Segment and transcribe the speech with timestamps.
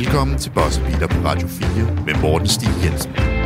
[0.00, 3.39] Velkommen til Boss Beater på Radio 4 med Morten Stig Jensen.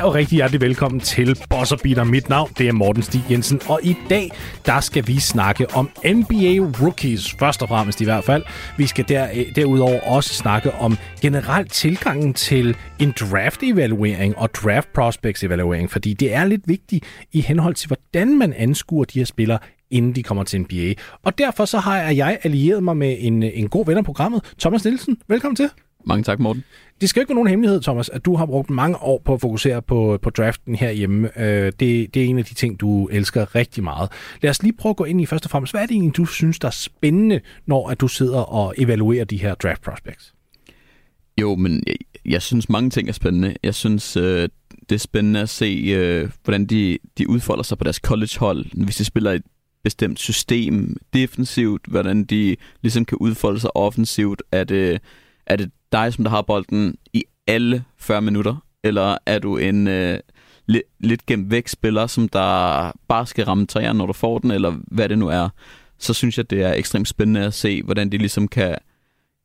[0.00, 2.04] Hej og rigtig hjertelig velkommen til Boss Beater.
[2.04, 4.30] Mit navn det er Morten Stig Jensen, og i dag
[4.66, 8.42] der skal vi snakke om NBA Rookies, først og fremmest i hvert fald.
[8.76, 14.88] Vi skal der, øh, derudover også snakke om generelt tilgangen til en draft-evaluering og draft
[14.92, 19.58] prospects-evaluering, fordi det er lidt vigtigt i henhold til, hvordan man anskuer de her spillere
[19.90, 20.94] inden de kommer til NBA.
[21.22, 24.54] Og derfor så har jeg allieret mig med en, øh, en god ven af programmet,
[24.60, 25.16] Thomas Nielsen.
[25.28, 25.70] Velkommen til.
[26.04, 26.64] Mange tak, Morten.
[27.00, 29.34] Det skal jo ikke være nogen hemmelighed, Thomas, at du har brugt mange år på
[29.34, 31.40] at fokusere på, på draften herhjemme.
[31.40, 34.10] Øh, det, det er en af de ting, du elsker rigtig meget.
[34.42, 35.72] Lad os lige prøve at gå ind i først og fremmest.
[35.72, 39.24] Hvad er det egentlig, du synes, der er spændende, når at du sidder og evaluerer
[39.24, 40.34] de her draft prospects?
[41.40, 43.56] Jo, men jeg, jeg synes, mange ting er spændende.
[43.62, 44.48] Jeg synes, øh,
[44.88, 48.96] det er spændende at se, øh, hvordan de, de udfolder sig på deres collegehold, hvis
[48.96, 49.42] de spiller et
[49.84, 54.42] bestemt system defensivt, hvordan de ligesom kan udfolde sig offensivt.
[54.52, 55.00] Er det,
[55.46, 58.56] er det dig, som der har bolden i alle 40 minutter?
[58.84, 60.18] Eller er du en øh,
[60.66, 64.50] lidt, lidt gemt væk spiller, som der bare skal ramme træerne, når du får den,
[64.50, 65.48] eller hvad det nu er?
[65.98, 68.76] Så synes jeg, det er ekstremt spændende at se, hvordan de ligesom kan,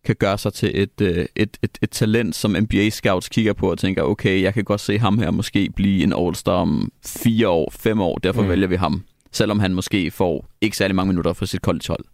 [0.05, 3.77] kan gøre sig til et, øh, et, et, et talent, som NBA-scouts kigger på og
[3.77, 7.71] tænker, okay, jeg kan godt se ham her måske blive en All-Star om fire år,
[7.71, 8.49] fem år, derfor mm.
[8.49, 9.03] vælger vi ham.
[9.31, 12.05] Selvom han måske får ikke særlig mange minutter for sit collegehold.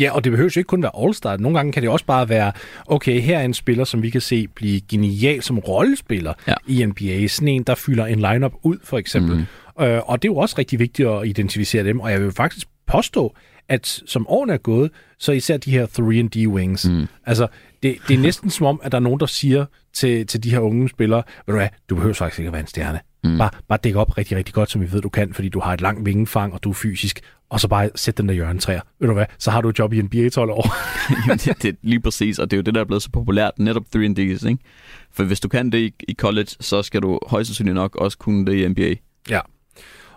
[0.00, 1.36] Ja, og det behøver jo ikke kun være All-Star.
[1.36, 2.52] Nogle gange kan det også bare være,
[2.86, 6.54] okay, her er en spiller, som vi kan se blive genial som rollespiller ja.
[6.66, 7.26] i NBA.
[7.26, 9.36] Sådan en, der fylder en lineup ud, for eksempel.
[9.78, 9.84] Mm.
[9.84, 12.66] Øh, og det er jo også rigtig vigtigt at identificere dem, og jeg vil faktisk
[12.86, 13.34] påstå,
[13.68, 16.88] at som årene er gået, så især de her 3D wings.
[16.88, 17.06] Mm.
[17.26, 17.46] Altså,
[17.82, 20.50] det, det er næsten som om, at der er nogen, der siger til, til de
[20.50, 23.00] her unge spillere, ved du hvad, du behøver faktisk ikke at være en stjerne.
[23.24, 23.38] Mm.
[23.38, 25.72] Bare, bare dække op rigtig, rigtig godt, som vi ved, du kan, fordi du har
[25.72, 28.80] et langt vingefang, og du er fysisk, og så bare sæt den der hjørnetræer.
[29.00, 30.74] Ved du hvad, så har du et job i NBA 12 år.
[31.26, 33.58] Jamen, det, det lige præcis, og det er jo det, der er blevet så populært,
[33.58, 34.58] netop 3Ds, ikke?
[35.12, 38.18] For hvis du kan det i, i college, så skal du højst sandsynligt nok også
[38.18, 38.94] kunne det i NBA.
[39.30, 39.40] Ja.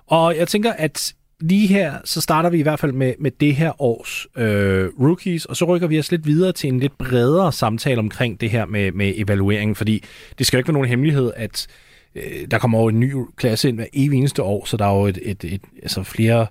[0.07, 3.55] Og jeg tænker, at lige her, så starter vi i hvert fald med, med det
[3.55, 7.51] her års øh, rookies, og så rykker vi os lidt videre til en lidt bredere
[7.51, 10.03] samtale omkring det her med, med evalueringen, fordi
[10.38, 11.67] det skal jo ikke være nogen hemmelighed, at
[12.16, 14.96] øh, der kommer over en ny klasse ind hver evig eneste år, så der er
[14.96, 16.47] jo et, et, et, altså flere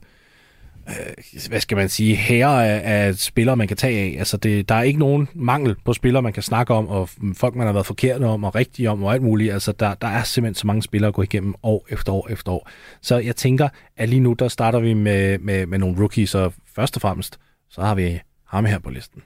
[0.88, 4.18] øh, hvad skal man sige, herre af, af spillere, man kan tage af.
[4.18, 7.54] Altså, det, der er ikke nogen mangel på spillere, man kan snakke om, og folk,
[7.54, 9.52] man har været forkert om, og rigtige om, og alt muligt.
[9.52, 12.52] Altså, der, der er simpelthen så mange spillere at gå igennem år efter år efter
[12.52, 12.70] år.
[13.02, 16.52] Så jeg tænker, at lige nu, der starter vi med, med, med nogle rookies, og
[16.76, 17.38] først og fremmest,
[17.70, 19.22] så har vi ham her på listen.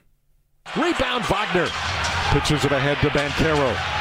[0.65, 1.67] Rebound Wagner.
[2.33, 3.96] Pitches it ahead to Bancaro.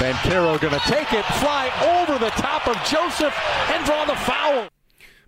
[0.00, 1.64] Bancaro gonna take it, fly
[1.96, 3.36] over the top of Joseph,
[3.72, 4.68] and draw the foul.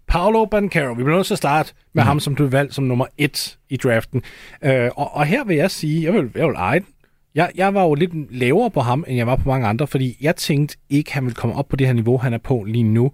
[0.06, 0.92] Paolo Bancaro.
[0.94, 2.06] Vi bliver nødt til at starte med mm.
[2.06, 4.22] ham, som du valgte som nummer et i draften.
[4.64, 6.86] Øh, og, og her vil jeg sige, jeg vil, jeg vil eje den.
[7.34, 10.16] Jeg, jeg var jo lidt lavere på ham, end jeg var på mange andre, fordi
[10.20, 12.84] jeg tænkte ikke, han ville komme op på det her niveau, han er på lige
[12.84, 13.12] nu,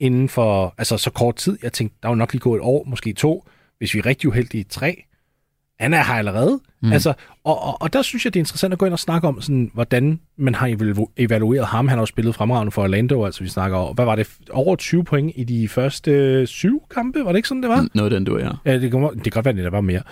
[0.00, 1.58] inden for altså, så kort tid.
[1.62, 3.44] Jeg tænkte, der var nok lige gået et år, måske to,
[3.78, 5.04] hvis vi er rigtig uheldige, tre
[5.80, 6.60] han er her allerede.
[6.82, 6.92] Mm.
[6.92, 7.12] Altså,
[7.44, 9.40] og, og, og der synes jeg, det er interessant at gå ind og snakke om,
[9.40, 10.66] sådan, hvordan man har
[11.16, 11.88] evalueret ham.
[11.88, 14.76] Han har jo spillet fremragende for Orlando, altså vi snakker over, hvad var det, over
[14.76, 17.24] 20 point i de første øh, syv kampe?
[17.24, 17.88] Var det ikke sådan, det var?
[17.94, 18.60] Noget den du er.
[18.64, 20.02] Ja, det kan, det kan godt være, det der var mere.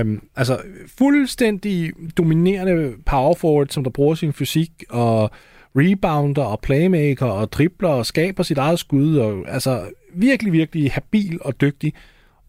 [0.00, 0.58] Um, altså,
[0.98, 5.30] fuldstændig dominerende power forward, som der bruger sin fysik og
[5.76, 9.16] rebounder og playmaker og dribler og skaber sit eget skud.
[9.16, 9.84] Og, altså,
[10.14, 11.92] virkelig, virkelig habil og dygtig.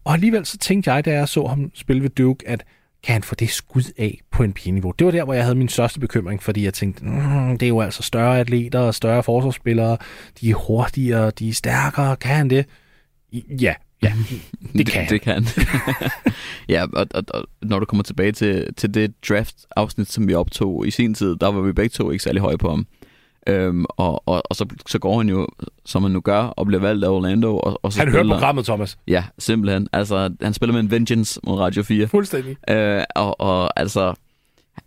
[0.04, 2.64] Og alligevel så tænkte jeg, da jeg så ham spille ved Duke, at
[3.02, 4.92] kan han få det skud af på en niveau?
[4.98, 7.68] Det var der, hvor jeg havde min største bekymring, fordi jeg tænkte, mm, det er
[7.68, 9.96] jo altså større atleter og større forsvarsspillere,
[10.40, 12.66] de er hurtigere, de er stærkere, kan han det?
[13.32, 14.12] Ja, ja,
[14.76, 15.46] det kan det, det kan
[16.74, 20.86] Ja, og, og, og når du kommer tilbage til, til det draft-afsnit, som vi optog
[20.86, 22.86] i sin tid, der var vi begge to ikke særlig høje på ham.
[23.48, 25.46] Øhm, og, og, og så, så går han jo,
[25.84, 27.58] som han nu gør, og bliver valgt af Orlando.
[27.58, 28.98] Og, og så han hører programmet, Thomas.
[29.08, 29.88] Ja, simpelthen.
[29.92, 32.08] Altså, han spiller med en vengeance mod Radio 4.
[32.08, 32.56] Fuldstændig.
[32.70, 34.14] Øh, og, og altså,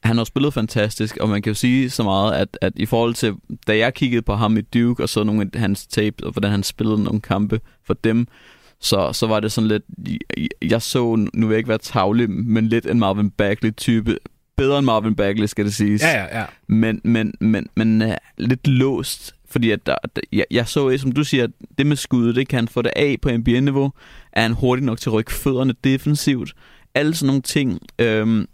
[0.04, 3.14] han har spillet fantastisk, og man kan jo sige så meget, at, at i forhold
[3.14, 3.36] til,
[3.68, 6.52] da jeg kiggede på ham i Duke, og så nogle af hans tape, og hvordan
[6.52, 8.28] han spillede nogle kampe for dem,
[8.80, 9.84] så, så var det sådan lidt,
[10.62, 14.18] jeg så, nu vil jeg ikke være tavlig, men lidt en Marvin Bagley-type,
[14.62, 16.02] bedre end Marvin Bagley, skal det siges.
[16.02, 16.46] Ja, ja, ja.
[16.68, 21.12] Men, men, men, men uh, lidt låst, fordi at der, der, jeg, jeg så, som
[21.12, 21.48] du siger,
[21.78, 23.92] det med skuddet, det kan han få det af på NBA-niveau.
[24.34, 26.54] Er han hurtig nok til at rykke fødderne defensivt?
[26.96, 27.80] Alle sådan nogle ting.
[28.00, 28.48] Øhm,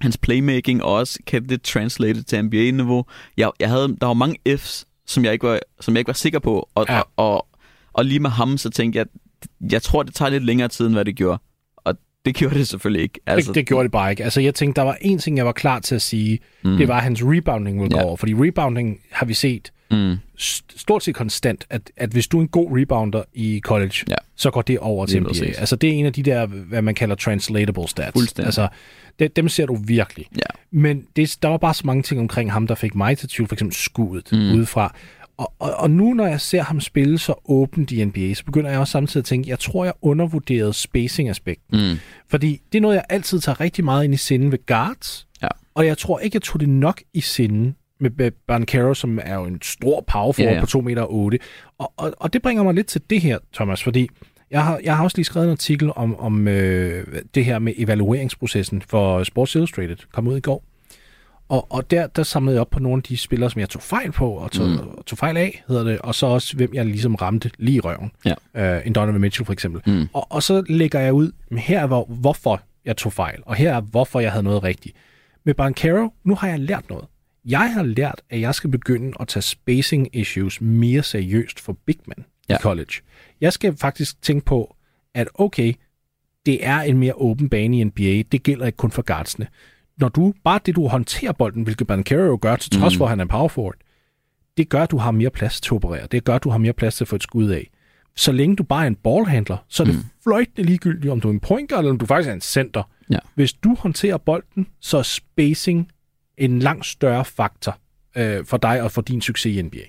[0.00, 3.04] hans playmaking også kan det translate til NBA-niveau.
[3.36, 6.12] Jeg, jeg havde, der var mange F's, som jeg ikke var, som jeg ikke var
[6.12, 6.94] sikker på, og, Ja.
[6.94, 7.02] ja.
[7.16, 7.48] og, og,
[7.92, 9.06] og lige med ham, så tænkte jeg,
[9.72, 11.42] jeg tror, det tager lidt længere tid, end hvad det gjorde.
[12.24, 13.20] Det gjorde det selvfølgelig ikke.
[13.26, 14.24] Altså, det, det gjorde det bare ikke.
[14.24, 16.38] Altså, jeg tænkte, der var en ting, jeg var klar til at sige.
[16.64, 16.76] Mm.
[16.76, 18.04] Det var, at hans rebounding ville gå Ja.
[18.04, 18.16] over.
[18.16, 22.42] Fordi rebounding har vi set Mm, st- stort set konstant, at, at hvis du er
[22.42, 24.14] en god rebounder i college, Ja.
[24.36, 25.44] så går det over til NBA.
[25.58, 28.38] Altså, det er en af de der, hvad man kalder translatable stats.
[28.38, 28.68] Altså,
[29.18, 30.26] det, dem ser du virkelig.
[30.36, 30.40] ja.
[30.70, 33.48] Men det, der var bare så mange ting omkring ham, der fik mig til tvivl,
[33.48, 34.32] for eksempel skuddet.
[34.32, 34.38] Mm.
[34.58, 34.94] udefra.
[35.36, 38.70] Og, og, og nu, når jeg ser ham spille så åbent i NBA, så begynder
[38.70, 41.90] jeg også samtidig at tænke, jeg tror, jeg undervurderede spacing-aspekten.
[41.90, 41.98] Mm,
[42.28, 45.26] Fordi det er noget, jeg altid tager rigtig meget ind i sinden ved guards.
[45.42, 45.48] Ja.
[45.74, 49.44] Og jeg tror ikke, jeg tog det nok i sinden med, Bancaro, som er jo
[49.44, 50.60] en stor power forward Ja, ja.
[50.60, 51.38] på 2 meter 8.
[51.78, 54.08] Og, og, og det bringer mig lidt til det her, Thomas, fordi
[54.50, 57.72] jeg har, jeg har også lige skrevet en artikel om, om øh, det her med
[57.76, 60.64] evalueringsprocessen for Sports Illustrated, kom ud i går.
[61.52, 63.82] Og, og der, der samlede jeg op på nogle af de spillere, som jeg tog
[63.82, 65.02] fejl på, og tog, mm.
[65.06, 68.10] Tog fejl af, hedder det, og så også, hvem jeg ligesom ramte lige i røven.
[68.24, 68.78] Ja.
[68.78, 69.82] Uh, en Donovan Mitchell for eksempel.
[69.86, 73.42] mm, Og, og så lægger jeg ud, men her er hvor, hvorfor jeg tog fejl,
[73.46, 74.96] og her er hvorfor jeg havde noget rigtigt.
[75.44, 77.04] Med Bancaro, nu har jeg lært noget.
[77.44, 81.98] Jeg har lært, at jeg skal begynde at tage spacing issues mere seriøst for big
[82.08, 82.12] ja.
[82.48, 82.56] Ja.
[82.56, 82.92] i college.
[83.40, 84.76] Jeg skal faktisk tænke på,
[85.14, 85.74] at okay,
[86.46, 88.22] det er en mere åben bane i NBA.
[88.32, 89.46] Det gælder ikke kun for guardsene.
[90.02, 92.98] Når du, bare det du håndterer bolden, hvilket Bancaro jo gør, til trods mm.
[92.98, 93.74] For, at han er power forward,
[94.56, 96.06] det gør, at du har mere plads til at operere.
[96.12, 97.70] Det gør, at du har mere plads til at få et skud af.
[98.16, 100.04] Så længe du bare er en ballhandler, så er det mm.
[100.24, 102.82] Fløjtende ligegyldigt, om du er en point guard, eller om du faktisk er en center.
[103.10, 103.18] Ja.
[103.34, 105.88] Hvis du håndterer bolden, så er spacing
[106.38, 107.78] en langt større faktor
[108.16, 109.84] øh, for dig og for din succes i NBA.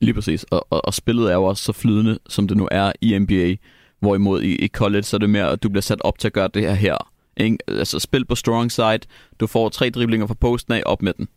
[0.00, 0.44] Lige præcis.
[0.44, 3.54] Og, og, og spillet er jo også så flydende, som det nu er i NBA.
[4.00, 6.32] Hvorimod i, i college, så er det mere, at du bliver sat op til at
[6.32, 7.13] gøre det her her.
[7.36, 7.58] Ikke?
[7.68, 8.98] Altså spil på strong side,
[9.40, 11.28] du får tre driblinger fra posten af, op med den.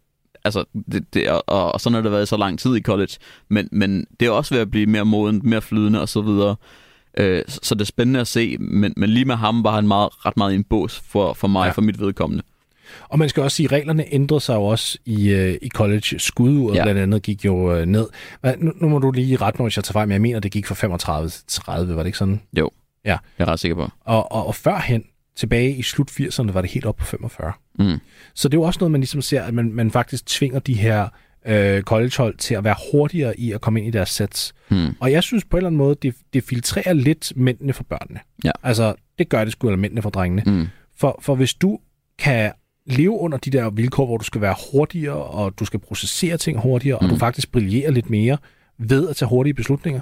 [0.46, 3.14] Altså, det, det, er- og, og sådan har det været så lang tid i college.
[3.50, 6.56] Men, men det er også ved at blive mere modent, mere flydende og så videre.
[7.18, 10.26] Øh, så det er spændende at se, men, men lige med ham var han meget,
[10.26, 11.66] ret meget i en bås for, for mig, Ja.
[11.66, 11.72] ja.
[11.72, 12.44] for mit vedkommende.
[13.10, 16.20] Og man skal også sige, at reglerne ændrede sig jo også i, øh, i college.
[16.20, 16.80] Skuduret ja.
[16.80, 16.84] Ja.
[16.86, 18.08] blandt andet gik jo øh, ned.
[18.58, 20.52] Nu, nu må du lige rette mig, hvis jeg tager fejl, men jeg mener, det
[20.52, 22.42] gik fra 35 til 30, var det ikke sådan?
[23.04, 23.90] Jeg er ret sikker på.
[24.06, 25.04] Og, og, og førhen,
[25.38, 27.52] tilbage i slut 80'erne, var det helt op på 45.
[27.80, 28.00] Mm.
[28.34, 30.74] Så det er jo også noget, man ligesom ser, at man, man faktisk tvinger de
[30.74, 31.08] her
[31.48, 34.54] øh, collegehold til at være hurtigere i at komme ind i deres sets.
[34.70, 34.96] Mm.
[35.00, 38.20] Og jeg synes på en eller anden måde, det, det filtrerer lidt mændene for børnene.
[38.44, 38.52] Ja.
[38.64, 40.44] Altså, det gør det sgu, eller mændene for drengene.
[40.46, 40.68] Mm.
[40.98, 41.80] For, for hvis du
[42.20, 42.52] kan
[42.86, 46.60] leve under de der vilkår, hvor du skal være hurtigere, og du skal processere ting
[46.60, 47.06] hurtigere, mm.
[47.06, 47.20] og du Mm.
[47.20, 48.38] faktisk brillerer lidt mere
[48.80, 50.02] ved at tage hurtige beslutninger,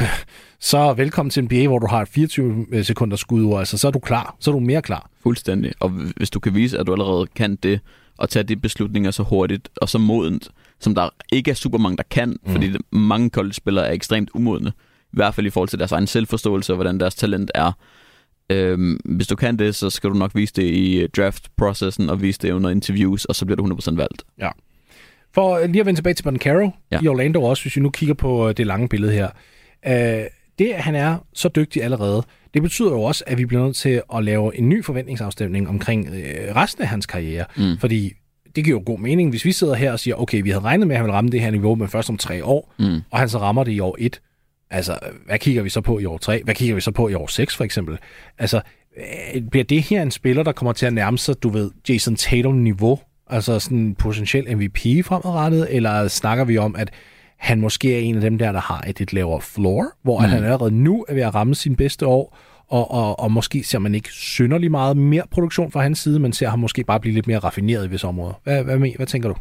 [0.70, 3.98] så velkommen til NBA, hvor du har et 24 sekunder skud, altså så er du
[3.98, 4.36] klar.
[4.38, 5.10] Så er du mere klar.
[5.22, 5.72] Fuldstændig.
[5.80, 7.80] Og hvis du kan vise, at du allerede kan det,
[8.18, 10.48] og tage de beslutninger så hurtigt og så modent,
[10.80, 12.52] som der ikke er super mange, der kan, mm.
[12.52, 14.72] fordi mange college-spillere er ekstremt umodne.
[15.12, 17.72] I hvert fald i forhold til deres egen selvforståelse og hvordan deres talent er.
[18.50, 22.38] Øhm, hvis du kan det, så skal du nok vise det i draft-processen og vise
[22.38, 24.24] det under interviews, og så bliver du 100% valgt.
[25.34, 26.70] For lige at vende tilbage til Bancaro ja.
[26.92, 27.00] Ja.
[27.02, 29.28] i Orlando også, hvis vi nu kigger på øh, det lange billede her.
[29.86, 30.24] Øh,
[30.58, 32.22] det, at han er så dygtig allerede,
[32.54, 36.08] det betyder jo også, at vi bliver nødt til at lave en ny forventningsafstemning omkring
[36.08, 37.44] øh, resten af hans karriere.
[37.56, 37.78] Mm.
[37.78, 38.12] Fordi
[38.56, 40.86] det giver jo god mening, hvis vi sidder her og siger, okay, vi havde regnet
[40.86, 43.00] med, at han ville ramme det her niveau, men først om tre år, Mm.
[43.10, 44.20] og han så rammer det i år et.
[44.70, 46.40] Altså, hvad kigger vi så på i år 3?
[46.44, 47.98] Hvad kigger vi så på i år 6, for eksempel?
[48.38, 48.60] Altså,
[49.34, 52.16] øh, bliver det her en spiller, der kommer til at nærme sig, du ved, Jason
[52.16, 52.98] Tatum-niveau?
[53.30, 55.66] Altså sådan potentiel MVP fremadrettet?
[55.70, 56.90] Eller snakker vi om, at
[57.42, 60.24] han måske er en af dem der, der har et lidt lavere floor, hvor mm.
[60.24, 63.78] Han allerede nu er ved at ramme sin bedste år, og, og, og måske ser
[63.78, 67.14] man ikke synderlig meget mere produktion fra hans side, men ser ham måske bare blive
[67.14, 68.34] lidt mere raffineret i visse områder.
[68.44, 69.34] Hvad, hvad, hvad, hvad tænker du?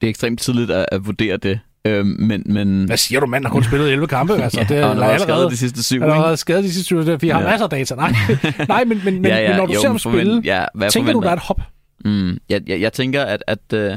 [0.00, 1.60] Det er ekstremt tidligt at, at vurdere det.
[1.86, 3.44] Øhm, men, men Hvad siger du, mand?
[3.44, 4.32] har kun spillet 11 kampe.
[4.42, 6.72] Altså, ja, det og er han har allerede, de sidste syv, han har skadet de
[6.72, 7.16] sidste 20 år.
[7.16, 7.48] Vi har Ja.
[7.48, 7.94] masser af data.
[7.94, 8.12] Nej,
[8.68, 10.90] Nej men, men, men, ja, ja, men når du jo, ser ham spille, ja, hvad
[10.90, 11.60] tænker du, forventer- der er et hop?
[12.04, 13.96] Mm, jeg, jeg, jeg tænker, at, at, øh,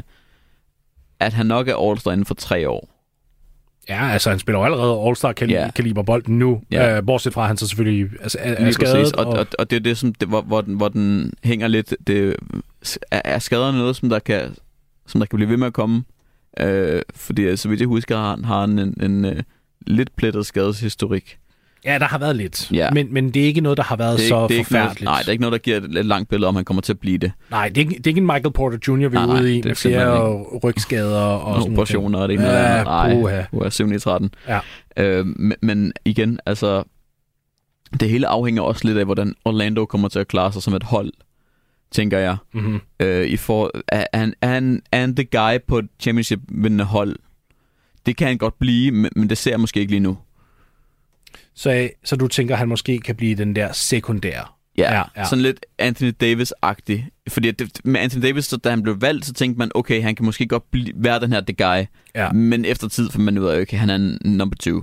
[1.20, 2.97] at han nok er All-Star inden for tre år.
[3.88, 6.98] Ja, altså han spiller jo allerede All-Star-kaliber bolden nu, Ja.
[6.98, 8.94] uh, bortset fra, at han så selvfølgelig altså, er, er skadet.
[8.94, 9.12] præcis.
[9.12, 11.94] Og, og, og det er det, som, det, hvor, hvor, den, hvor den hænger lidt.
[12.06, 12.36] Det,
[13.10, 14.54] er, er skader noget, som der kan,
[15.06, 16.04] som der kan blive ved med at komme?
[16.60, 19.42] Øh, fordi øh, så vidt jeg husker, har han, har han en, en, en
[19.86, 21.38] lidt plettet skadeshistorik.
[21.84, 22.72] Ja, der har været lidt.
[22.72, 22.90] Ja.
[22.90, 24.72] Men, men det er ikke noget, der har været Det er, så det er ikke
[24.72, 25.04] noget, forfærdeligt.
[25.04, 26.98] nej, det er ikke noget, der giver et langt billede, om han kommer til at
[26.98, 27.32] blive det.
[27.50, 29.40] Nej, det er, ikke, det er ikke en Michael Porter Jr., vi er Nej, nej,
[29.40, 32.44] ude i, det er med flere rygskader og, Og sådan nogle operationer og det ene
[32.46, 32.84] eller andet.
[33.52, 34.30] Nej, er 7 i 13.
[34.48, 34.58] Ja.
[34.96, 36.82] Øh, men, men igen, altså,
[38.00, 40.82] det hele afhænger også lidt af, hvordan Orlando kommer til at klare sig som et
[40.82, 41.12] hold.
[41.90, 42.36] tænker jeg.
[42.54, 42.80] Mm-hmm.
[43.00, 47.16] Øh, i for, er, er, er, han, er han the guy på et championship-vindende hold?
[48.06, 50.18] Det kan han godt blive, men, men det ser jeg måske ikke lige nu.
[51.58, 54.44] Så, så du tænker, at han måske kan blive den der sekundære?
[54.78, 57.08] Ja, Ja, ja, sådan lidt Anthony Davis-agtig.
[57.28, 60.14] Fordi det, med Anthony Davis, så da han blev valgt, så tænkte man, okay, han
[60.14, 61.86] kan måske godt blive, være den her the guy.
[62.14, 62.32] Ja.
[62.32, 64.82] Men efter tid fandt man ud af, okay, han er en number two.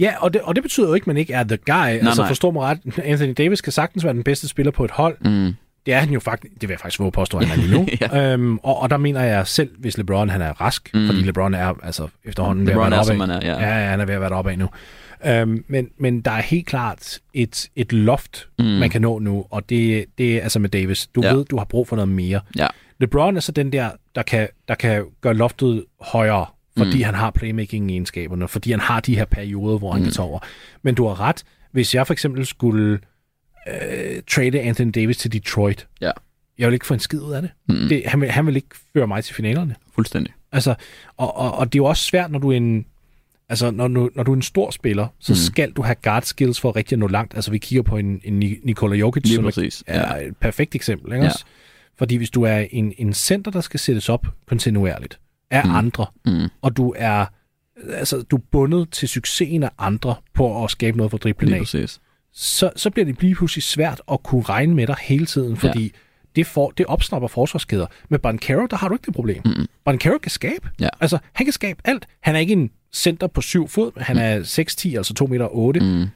[0.00, 1.72] Ja, og det, og det betyder jo ikke, at man ikke er the guy.
[1.72, 2.28] Nej, altså nej.
[2.28, 5.16] forstå mig ret, Anthony Davis kan sagtens være den bedste spiller på et hold.
[5.24, 5.54] Mm.
[5.86, 7.78] Det er han jo faktisk, det vil jeg faktisk våge påstå, at han er lige
[7.80, 7.86] nu.
[8.00, 8.32] Ja.
[8.32, 11.06] øhm, og, og der mener jeg selv, hvis LeBron han er rask, mm.
[11.06, 13.68] Fordi LeBron er altså efterhånden ved at LeBron være er, deroppe er, ja.
[13.68, 14.68] Ja, ja, han er ved at være deroppe af nu.
[15.26, 18.48] Øhm, men, men der er helt klart et, et loft.
[18.58, 18.64] Mm.
[18.64, 21.06] man kan nå nu, og det, det er altså med Davis.
[21.06, 21.32] Du Ja.
[21.34, 22.40] ved, du har brug for noget mere.
[22.58, 22.66] Ja.
[23.00, 26.46] LeBron er så den der, der kan, der kan gøre loftet højere,
[26.78, 27.04] fordi Mm.
[27.04, 30.04] han har playmaking-egenskaberne, fordi han har de her perioder, hvor han Mm.
[30.04, 30.38] kan tage over.
[30.82, 31.44] Men du har ret.
[31.72, 32.98] Hvis jeg for eksempel skulle
[33.68, 36.10] øh, trade Anthony Davis til Detroit, Ja.
[36.58, 37.50] jeg vil ikke få en skid ud af det.
[37.68, 37.88] Mm.
[37.88, 39.74] det han, vil, han vil ikke føre mig til finalerne.
[39.94, 40.32] Fuldstændig.
[40.52, 40.74] Altså,
[41.16, 42.86] og, og, og det er jo også svært, når du er en,
[43.48, 45.36] altså, når, du, når du er en stor spiller, så mm.
[45.36, 47.34] Skal du have guard skills for rigtig at nå langt.
[47.34, 49.84] Altså, vi kigger på en, en Ni- Nikola Jokic, Lige som er, præcis.
[49.86, 51.12] er et perfekt eksempel.
[51.12, 51.30] Ikke Ja.
[51.32, 51.44] også?
[51.98, 55.18] Fordi hvis du er en, en center, der skal sættes op kontinuerligt
[55.50, 55.74] af mm.
[55.74, 56.48] Andre, Mm.
[56.62, 57.26] og du er,
[57.92, 61.58] altså, du er bundet til succesen af andre på at skabe noget for driblen af,
[61.60, 62.00] præcis.
[62.34, 65.82] Så, så bliver det lige pludselig svært at kunne regne med dig hele tiden, fordi
[65.82, 65.88] ja.
[66.36, 67.86] det, for, det opsnapper forsvarskæder.
[68.08, 69.42] Med Bancaro, der har du ikke det problem.
[69.44, 69.66] Mm.
[69.84, 70.68] Bancaro kan skabe.
[70.80, 70.88] Ja.
[71.00, 72.06] Altså, han kan skabe alt.
[72.20, 75.80] Han er ikke en center på syv fod, han er 6'10, altså 2 meter 8,
[75.80, 75.86] mm.
[75.86, 76.06] Mm.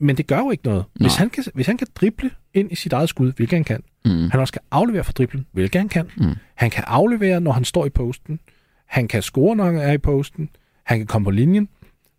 [0.00, 0.84] men det gør jo ikke noget.
[0.94, 3.82] Hvis han, kan, hvis han kan drible ind i sit eget skud, hvilket han kan,
[4.04, 4.30] Mm.
[4.30, 6.34] han også kan aflevere for driblen, hvilket han kan, Mm.
[6.54, 8.40] han kan aflevere, når han står i posten,
[8.86, 10.48] han kan score, når han er i posten,
[10.84, 11.68] han kan komme på linjen.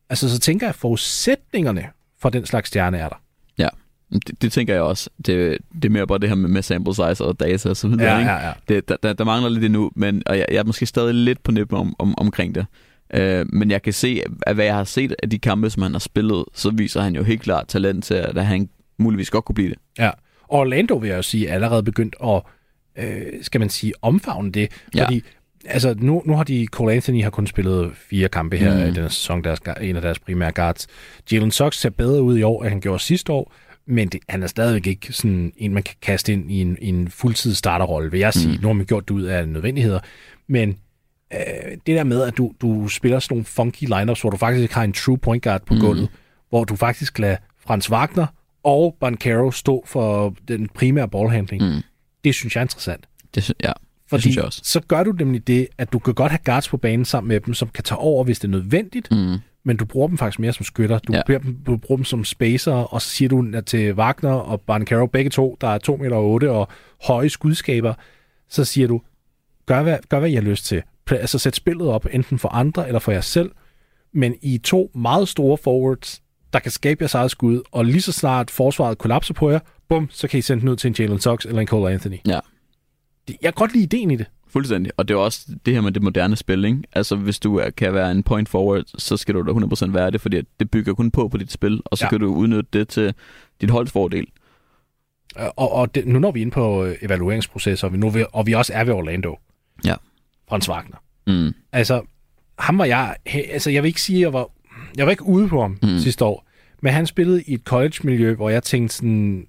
[0.10, 1.88] Altså, så tænker jeg, at forudsætningerne
[2.20, 3.21] for den slags stjerne er der.
[4.14, 5.10] Det, det tænker jeg også.
[5.26, 7.88] Det, det er mere bare det her med, med sample size og data og så
[7.88, 8.14] videre.
[8.14, 8.32] Ja, ikke?
[8.32, 8.54] ja, ja.
[8.70, 11.44] Det, der, der, der mangler lidt endnu, men, og jeg, jeg er måske stadig lidt
[11.44, 12.66] på nippen om, om, omkring det.
[13.14, 15.92] Øh, men jeg kan se, at hvad jeg har set af de kampe, som han
[15.92, 19.56] har spillet, så viser han jo helt klart talent til, at han muligvis godt kunne
[19.56, 19.78] blive det.
[20.00, 20.10] Ja,
[20.48, 22.42] og Orlando vil jeg jo sige, er allerede begyndt at,
[22.98, 24.72] øh, skal man sige, omfavne det.
[24.96, 25.04] Ja.
[25.06, 25.22] Fordi,
[25.66, 28.90] altså, nu, nu har de, Cole Anthony har kun spillet fire kampe her Mm.
[28.90, 30.88] i den sæson, deres, en af deres primære guards.
[31.32, 33.54] Jalen Suggs ser bedre ud i år, end han gjorde sidste år,
[33.86, 36.88] men det, han er stadigvæk ikke sådan en, man kan kaste ind i en, i
[36.88, 38.56] en fuldtids starterrolle, vil jeg sige.
[38.56, 38.62] Mm.
[38.62, 40.00] Nu har man gjort det ud af nødvendigheder,
[40.48, 40.70] men
[41.34, 44.62] øh, det der med, at du, du spiller sådan nogle funky lineups, hvor du faktisk
[44.62, 45.80] ikke har en true point guard på Mm.
[45.80, 46.10] gulvet,
[46.50, 48.26] hvor du faktisk lader Frans Wagner
[48.64, 51.64] og Bancaro stå for den primære ballhandling.
[51.64, 51.82] Mm.
[52.24, 53.06] Det synes jeg er interessant.
[53.36, 53.72] Det, ja,
[54.12, 54.62] Fordi synes jeg også.
[54.64, 57.40] så gør du nemlig det, at du kan godt have guards på banen sammen med
[57.40, 59.38] dem, som kan tage over, hvis det er nødvendigt, mm.
[59.64, 61.00] men du bruger dem faktisk mere som skytter.
[61.00, 61.22] Du, Ja.
[61.28, 65.30] dem, du bruger dem som spacer, og så siger du til Wagner og Bancaro, begge
[65.30, 66.68] to, der er 2 meter 8 og
[67.04, 67.94] høje skudskaber,
[68.50, 69.02] så siger du,
[69.66, 70.82] gør hvad, gør hvad I har lyst til.
[71.12, 73.52] Altså sæt spillet op, enten for andre eller for jer selv,
[74.14, 76.22] men I to meget store forwards,
[76.54, 80.08] der kan skabe jeres eget skud, og lige så snart forsvaret kollapser på jer, bum,
[80.12, 82.18] så kan I sende den ud til en Jalen Suggs eller en Cole Anthony.
[82.28, 82.40] Ja.
[83.42, 84.26] Jeg kan godt lide ideen i det.
[84.48, 84.92] Fuldstændig.
[84.98, 86.80] Og det er også det her med det moderne spil, ikke?
[86.94, 89.52] Altså, hvis du er, kan være en point forward, så skal du da
[89.88, 92.10] 100% være det, fordi det bygger kun på på dit spil, og så Ja.
[92.10, 93.14] kan du udnytte det til
[93.62, 94.28] dit holds fordel.
[95.36, 98.26] Og, og det, nu når vi er inde på øh, evalueringsprocesser, og vi, nu, ved-
[98.34, 99.38] og vi også er ved Orlando.
[99.86, 99.96] Ja.
[100.50, 100.98] Frans Wagner.
[101.28, 101.54] Mm.
[101.72, 102.02] Altså,
[102.60, 103.16] ham var jeg...
[103.26, 104.50] Altså, jeg vil ikke sige, at jeg var...
[104.98, 106.00] Jeg var ikke ude på ham mm.
[106.00, 106.48] sidste år.
[106.82, 109.48] Men han spillede i et college-miljø, hvor jeg tænkte sådan...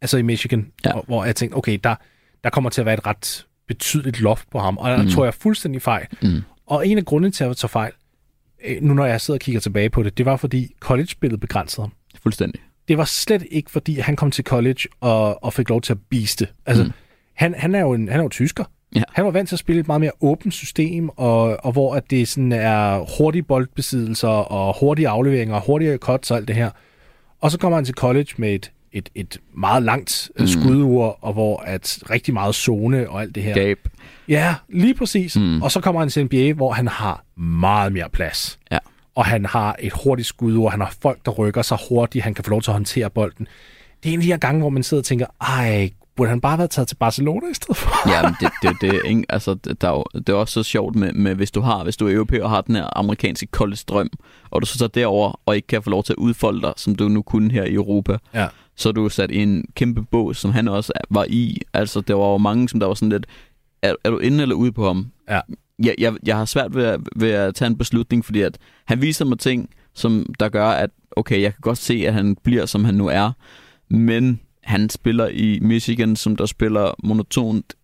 [0.00, 0.92] Altså i Michigan, Ja.
[0.92, 1.94] hvor, hvor jeg tænkte, okay, der,
[2.44, 4.76] der kommer til at være et ret betydeligt loft på ham.
[4.78, 5.08] Og der Mm.
[5.08, 6.06] tror jeg fuldstændig fejl.
[6.22, 6.42] Mm.
[6.66, 7.92] Og en af grundene til at tage fejl,
[8.64, 11.82] øh, nu når jeg sidder og kigger tilbage på det, det var fordi college-spillet begrænsede
[11.82, 11.92] ham.
[12.22, 12.60] Fuldstændig.
[12.88, 15.98] Det var slet ikke fordi, han kom til college og, og fik lov til at
[16.10, 16.48] biste.
[16.66, 16.90] Altså, mm.
[17.34, 18.64] han, han, er jo en, han er jo tysker.
[18.94, 19.02] Ja.
[19.12, 22.10] Han var vant til at spille et meget mere åbent system, og, og hvor at
[22.10, 26.70] det sådan er hurtige boldbesiddelser og hurtige afleveringer og hurtige cuts og alt det her.
[27.40, 30.42] Og så kommer han til college med et, et, et meget langt Mm.
[30.42, 30.46] mm.
[30.48, 33.54] skudur, og hvor at rigtig meget zone og alt det her.
[33.54, 33.78] Gab.
[34.28, 35.36] Ja, lige præcis.
[35.36, 35.62] Mm.
[35.62, 38.58] Og så kommer han til NBA, hvor han har meget mere plads.
[38.72, 38.78] Ja.
[39.14, 42.44] Og han har et hurtigt skud, han har folk, der rykker sig hurtigt, han kan
[42.44, 43.46] få lov til at håndtere bolden.
[44.02, 46.40] Det er en af de her gange, hvor man sidder og tænker, ej, burde han
[46.40, 48.08] bare have været taget til Barcelona i stedet for?
[48.10, 50.54] Ja, men det, det, det, er ikke, altså, det, der er jo, det er også
[50.54, 52.98] så sjovt med, med, hvis du har, hvis du er europæer og har den her
[52.98, 54.10] amerikanske kolde drøm,
[54.50, 56.94] og du så tager derover og ikke kan få lov til at udfolde dig, som
[56.94, 58.46] du nu kunne her i Europa, Ja.
[58.78, 61.58] Så er du sat i en kæmpe bås, som han også var i.
[61.74, 63.26] Altså, der var jo mange, som der var sådan lidt,
[63.82, 65.06] er, er du inde eller ude på ham?
[65.30, 65.40] Ja.
[65.82, 69.02] Jeg, jeg, jeg har svært ved at, ved at tage en beslutning, fordi at han
[69.02, 72.66] viser mig ting, som der gør, at okay, jeg kan godt se, at han bliver,
[72.66, 73.32] som han nu er,
[73.90, 77.74] men han spiller i Michigan, som der spiller monotont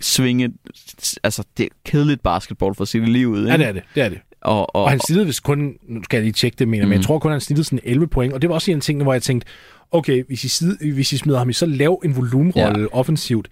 [0.00, 0.52] svinge.
[1.22, 3.38] Altså, det er kedeligt basketball for det lige ud.
[3.38, 3.50] Ikke?
[3.50, 3.82] Ja, det er det.
[3.94, 4.18] det, er det.
[4.40, 6.88] Og, og, Og han snittede vist kun, nu skal jeg lige tjekke det, mener, mm.
[6.88, 7.04] men jeg Mhm.
[7.06, 9.22] tror kun, han snittede sådan 11 point, og det var også en tingene, hvor jeg
[9.22, 9.46] tænkte,
[9.90, 12.86] okay, hvis I, sid, hvis I smider ham i så lav en volumenrolle ja.
[12.92, 13.48] offensivt,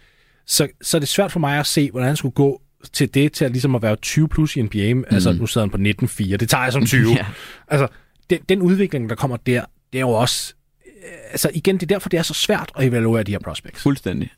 [0.46, 2.60] så, så er det svært for mig at se, hvordan han skulle gå
[2.92, 4.94] til det, til at, ligesom at være 20 plus i NBA.
[4.94, 5.04] Mm.
[5.10, 6.36] Altså, nu sidder han på 19-4.
[6.36, 7.10] Det tager jeg som 20.
[7.16, 7.26] Ja.
[7.68, 7.88] Altså,
[8.30, 10.54] den, den udvikling, der kommer der, det er jo også...
[10.86, 13.82] øh, Altså, igen, det er derfor, det er så svært at evaluere de her prospects.
[13.82, 14.30] Fuldstændig.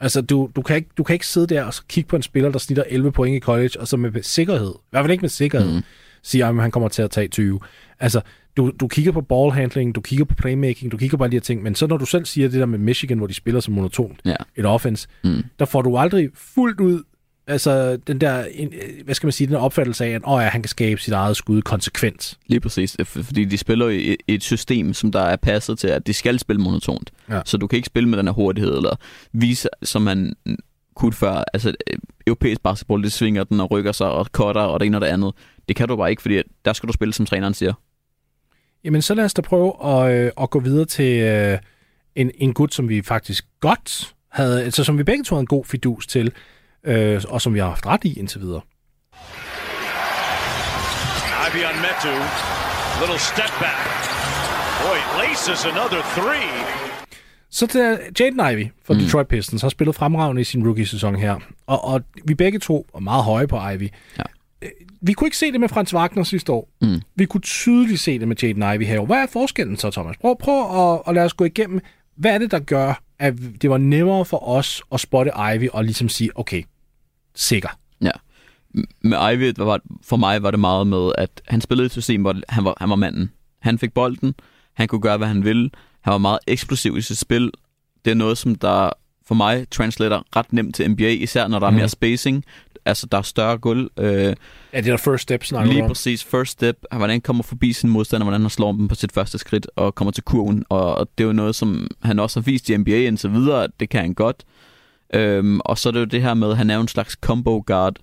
[0.00, 2.22] Altså, du, du, kan ikke, du kan ikke sidde der og så kigge på en
[2.22, 5.22] spiller, der snitter 11 point i college, og så med sikkerhed, i hvert fald ikke
[5.22, 5.82] med sikkerhed, mm.
[6.22, 7.60] Sige, at han kommer til at tage 20.
[8.00, 8.20] Altså,
[8.56, 11.40] du, du kigger på ballhandling, du kigger på playmaking, du kigger på alle de her
[11.40, 13.70] ting, men så når du selv siger det der med Michigan, hvor de spiller så
[13.70, 14.34] monotont, Ja.
[14.56, 15.42] et offense, Mm.
[15.58, 17.02] der får du aldrig fuldt ud
[17.50, 18.44] altså den der,
[19.04, 21.36] hvad skal man sige, den opfattelse af, at åh ja, han kan skabe sit eget
[21.36, 22.38] skud konsekvent.
[22.46, 26.12] Lige præcis, fordi de spiller i et system, som der er passet til, at de
[26.12, 27.10] skal spille monotont.
[27.30, 27.40] Ja.
[27.44, 28.96] Så du kan ikke spille med den her hurtighed, eller
[29.32, 30.34] vise, som man
[30.96, 31.44] kunne før.
[31.54, 31.74] Altså,
[32.26, 35.06] europæisk basketball, det svinger den og rykker sig og cutter og det ene og det
[35.06, 35.32] andet.
[35.68, 37.72] Det kan du bare ikke, fordi der skal du spille, som træneren siger.
[38.84, 41.58] Jamen, så lad os da prøve at, øh, at gå videre til øh,
[42.14, 45.46] en, en gut, som vi faktisk godt havde, altså som vi begge to havde en
[45.46, 46.32] god fidus til,
[46.84, 48.60] øh, og som vi har haft ret i indtil videre.
[51.46, 52.14] Ivy on Metu.
[53.00, 53.80] Little step back.
[54.82, 56.48] Boy, laces another three.
[57.50, 59.00] Så til Jaden Ivey fra mm.
[59.00, 61.38] Detroit Pistons har spillet fremragende i sin rookie-sæson her.
[61.66, 63.88] Og, og vi begge to er meget høje på Ivy.
[64.18, 64.22] Ja.
[65.00, 66.68] Vi kunne ikke se det med Frans Wagner sidste år.
[66.80, 67.00] Mm.
[67.14, 69.00] Vi kunne tydeligt se det med Jaden Ivey her.
[69.00, 70.16] Hvad er forskellen så, Thomas?
[70.20, 71.80] Prøv, prøv at, at lade os gå igennem.
[72.16, 75.84] Hvad er det, der gør, at det var nemmere for os at spotte Ivy og
[75.84, 76.62] ligesom sige, okay,
[77.34, 77.68] sikker.
[78.00, 78.10] Ja.
[79.00, 82.22] Med Ivy, var, for mig var det meget med, at han spillede i et system,
[82.22, 83.30] hvor han var, han var manden.
[83.60, 84.34] Han fik bolden,
[84.74, 85.70] han kunne gøre, hvad han ville.
[86.00, 87.50] Han var meget eksplosiv i sit spil.
[88.04, 88.90] Det er noget, som der
[89.26, 92.44] for mig translater ret nemt til NBA, især når der er mere spacing.
[92.88, 93.90] Altså, der er større gulv.
[93.98, 94.36] Øh,
[94.72, 95.88] Ja, det er first step, snakker Lige om.
[95.88, 96.24] præcis.
[96.24, 96.76] First step.
[96.92, 99.94] Hvordan han kommer forbi sin modstander, hvordan han slår dem på sit første skridt og
[99.94, 100.64] kommer til kurven.
[100.68, 103.64] Og, og det er jo noget, som han også har vist i NBA indtil videre,
[103.64, 104.44] at det kan han godt.
[105.14, 107.12] Øhm, og så er det jo det her med, at han er jo en slags
[107.20, 107.96] combo guard,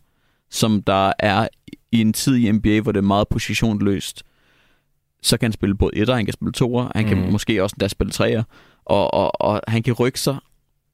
[0.51, 1.47] som der er
[1.91, 4.23] i en tid i NBA, hvor det er meget positionløst.
[5.23, 7.31] Så kan han spille både etter, han kan spille toer, han kan Mhm.
[7.31, 8.43] måske også endda spille treer.
[8.85, 10.37] Og, og, og han kan rykke sig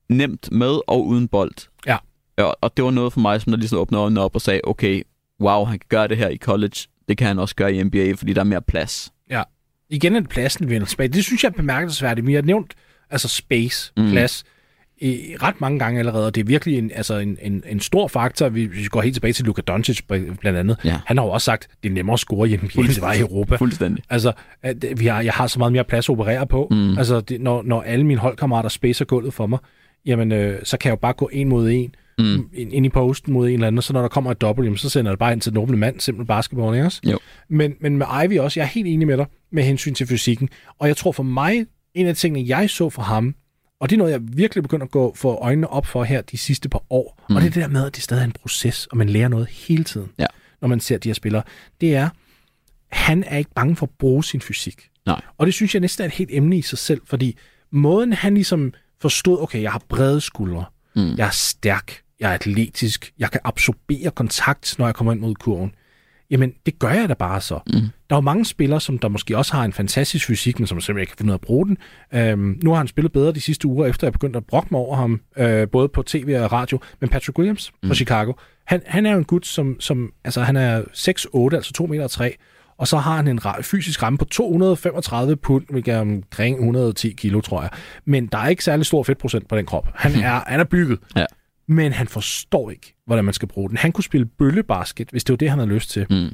[0.09, 1.51] nemt med og uden bold.
[1.87, 1.97] Ja.
[2.37, 4.61] Og, og det var noget for mig, som der ligesom åbnede øjnene op og sagde,
[4.63, 5.03] okay,
[5.41, 6.75] wow, han kan gøre det her i college.
[7.09, 9.11] Det kan han også gøre i NBA, fordi der er mere plads.
[9.91, 11.07] Igen er det pladsen, vi tilbage.
[11.07, 12.27] Det synes jeg er bemærkelsesværdigt.
[12.27, 12.73] Vi har nævnt
[13.09, 14.11] altså space, Mm.
[14.11, 14.43] plads,
[15.01, 18.07] i ret mange gange allerede, og det er virkelig en, altså en, en, en stor
[18.07, 18.49] faktor.
[18.49, 20.77] Vi, vi går helt tilbage til Luka Doncic blandt andet.
[20.83, 20.99] Ja.
[21.05, 23.13] Han har jo også sagt, det er nemmere at score i NBA, end det var
[23.13, 23.55] i Europa.
[23.55, 24.03] Fuldstændig.
[24.09, 26.67] Altså, at vi har, jeg har så meget mere plads at operere på.
[26.71, 26.97] Mm.
[26.97, 29.59] Altså, det, når, når alle mine holdkammerater spacer gulvet for mig,
[30.05, 32.49] jamen, øh, så kan jeg jo bare gå en mod en, Mm.
[32.53, 34.77] ind, i posten mod en eller anden, og så når der kommer et dobbelt, jamen,
[34.77, 37.01] så sender det bare ind til den åbne mand, simpel basketball, ikke også?
[37.11, 37.19] Jo.
[37.49, 40.49] Men, men med Ivy også, jeg er helt enig med dig med hensyn til fysikken,
[40.79, 43.35] og jeg tror for mig, en af tingene, jeg så for ham,
[43.79, 46.37] og det er noget, jeg virkelig begynder at gå for øjnene op for her de
[46.37, 47.35] sidste par år, mm.
[47.35, 49.27] og det er det der med, at det stadig er en proces, og man lærer
[49.27, 50.25] noget hele tiden, Ja.
[50.61, 51.43] når man ser de her spillere,
[51.81, 52.09] det er,
[52.91, 54.81] han er ikke bange for at bruge sin fysik.
[55.05, 55.21] Nej.
[55.37, 57.37] Og det synes jeg næsten er et helt emne i sig selv, fordi
[57.71, 61.15] måden han ligesom forstod, okay, jeg har brede skuldre, Mm.
[61.17, 65.35] jeg er stærk, jeg er atletisk, jeg kan absorbere kontakt, når jeg kommer ind mod
[65.35, 65.71] kurven.
[66.31, 67.59] Jamen, det gør jeg da bare så.
[67.67, 67.73] Mm.
[67.73, 70.81] Der er jo mange spillere, som der måske også har en fantastisk fysik, men som
[70.81, 71.77] simpelthen ikke kan finde ud af at bruge den.
[72.13, 74.79] Øhm, nu har han spillet bedre de sidste uger, efter jeg begyndte at brokke mig
[74.81, 76.79] over ham, øh, både på tv og radio.
[76.99, 77.93] Men Patrick Williams fra Mm.
[77.93, 78.33] Chicago,
[78.67, 82.07] han, han er jo en gut, som, som altså han er 6'8, altså 2 meter
[82.07, 82.35] 3,
[82.77, 87.41] og så har han en fysisk ramme på 235 pund, hvilket er omkring 110 kilo,
[87.41, 87.69] tror jeg.
[88.05, 89.87] Men der er ikke særlig stor fedtprocent på den krop.
[89.95, 90.99] Han er, han er bygget.
[91.15, 91.25] Ja.
[91.71, 93.77] Men han forstår ikke, hvordan man skal bruge den.
[93.77, 96.05] Han kunne spille bøllebasket, hvis det var det, han havde lyst til.
[96.09, 96.29] Mm.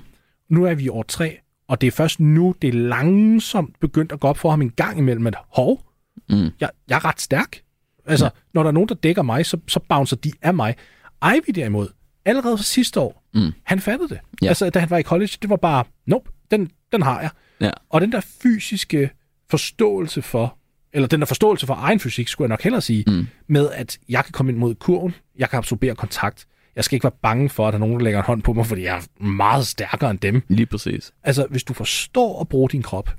[0.50, 4.12] Nu er vi i år tre, og det er først nu, det er langsomt begyndt
[4.12, 5.84] at gå op for ham en gang imellem, at hov,
[6.30, 6.50] Mm.
[6.60, 7.58] jeg, jeg er ret stærk.
[8.06, 8.30] Altså, ja.
[8.54, 10.76] når der er nogen, der dækker mig, så, så bouncer de af mig.
[11.23, 11.88] Ivy derimod,
[12.26, 13.52] allerede fra sidste år, Mm.
[13.63, 14.19] han fattede det.
[14.41, 14.47] Ja.
[14.47, 17.30] Altså, da han var i college, det var bare, nope, den, den har jeg.
[17.62, 17.71] Ja.
[17.89, 19.10] Og den der fysiske
[19.50, 20.58] forståelse for,
[20.98, 23.28] eller den der forståelse for egen fysik, skulle jeg nok hellere sige, Mm.
[23.48, 27.04] med at jeg kan komme ind mod kurven, jeg kan absorbere kontakt, jeg skal ikke
[27.04, 28.98] være bange for, at der er nogen, der lægger en hånd på mig, fordi jeg
[28.98, 30.42] er meget stærkere end dem.
[30.48, 31.12] Lige præcis.
[31.24, 33.10] Altså, hvis du forstår at bruge din krop,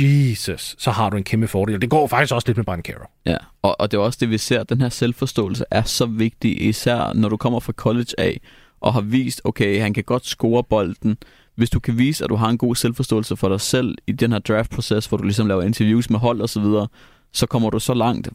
[0.00, 1.80] Jesus, så har du en kæmpe fordel.
[1.80, 3.04] Det går faktisk også lidt med Brian Caro.
[3.26, 4.62] Ja, og, og det er også det, vi ser.
[4.62, 8.40] Den her selvforståelse er så vigtig, især når du kommer fra college af
[8.80, 11.16] og har vist, okay, han kan godt score bolden.
[11.56, 14.32] Hvis du kan vise, at du har en god selvforståelse for dig selv i den
[14.32, 16.88] her draft-proces, hvor du ligesom laver interviews med hold og så videre,
[17.32, 18.28] så kommer du så langt.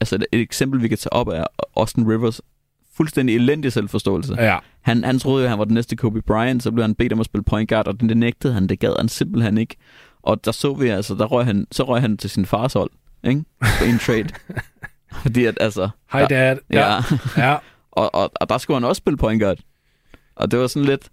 [0.00, 1.44] Altså et eksempel, vi kan tage op, er
[1.76, 2.40] Austin Rivers
[2.96, 4.34] fuldstændig elendig selvforståelse.
[4.38, 4.58] Ja.
[4.80, 7.20] Han, han troede jo, han var den næste Kobe Bryant, så blev han bedt om
[7.20, 8.66] at spille point guard, og det nægtede han.
[8.66, 9.76] Det gad han simpelthen ikke.
[10.22, 12.90] Og der så vi altså, der røg han, så røg han til sin fars hold,
[13.24, 13.44] ikke?
[13.60, 14.28] På en trade.
[15.22, 15.88] Fordi at, altså...
[16.12, 16.56] Hej dad.
[16.70, 16.94] Ja.
[17.36, 17.56] ja.
[17.92, 19.58] og, og, og, der skulle han også spille point guard.
[20.36, 21.08] Og det var sådan lidt...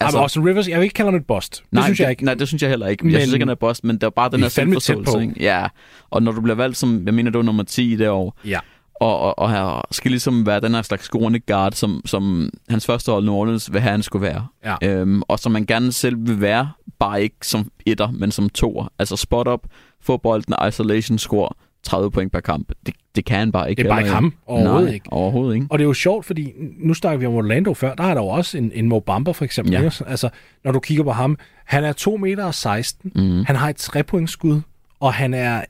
[0.00, 1.56] Altså, Austin Rivers, jeg vil ikke kalde ham et bust.
[1.56, 2.24] Det nej, synes jeg ikke.
[2.24, 3.04] Nej, det synes jeg heller ikke.
[3.04, 5.20] Men- jeg synes ikke, han er boss, men det er bare den her er selvforståelse.
[5.22, 5.34] Ikke?
[5.40, 5.66] Ja,
[6.10, 8.38] og når du bliver valgt som, jeg mener, det var nummer 10 i det år,
[8.44, 8.58] Ja.
[9.00, 12.86] og, og, og her skal ligesom være den her slags scorende guard, som, som hans
[12.86, 14.46] første hold New Orleans vil have, han skulle være.
[14.64, 14.76] Ja.
[14.82, 18.88] Øhm, og som man gerne selv vil være, bare ikke som etter, men som toer.
[18.98, 19.60] Altså spot up,
[20.02, 21.48] få bolden, isolation score,
[21.82, 22.72] 30 point per kamp.
[22.86, 23.82] Det, det kan han bare ikke.
[23.82, 24.34] Det er bare ikke ham.
[24.46, 25.12] Overhovedet Nej, ikke.
[25.12, 25.66] overhovedet ikke.
[25.70, 28.20] Og det er jo sjovt, fordi nu snakker vi om Orlando før, der er der
[28.20, 29.72] jo også en, en Mo Bamba for eksempel.
[29.72, 29.90] Ja.
[30.06, 30.28] Altså,
[30.64, 33.44] når du kigger på ham, han er 2 meter og 16, Mm.
[33.44, 34.60] han har et trepointsskud,
[35.00, 35.64] og han er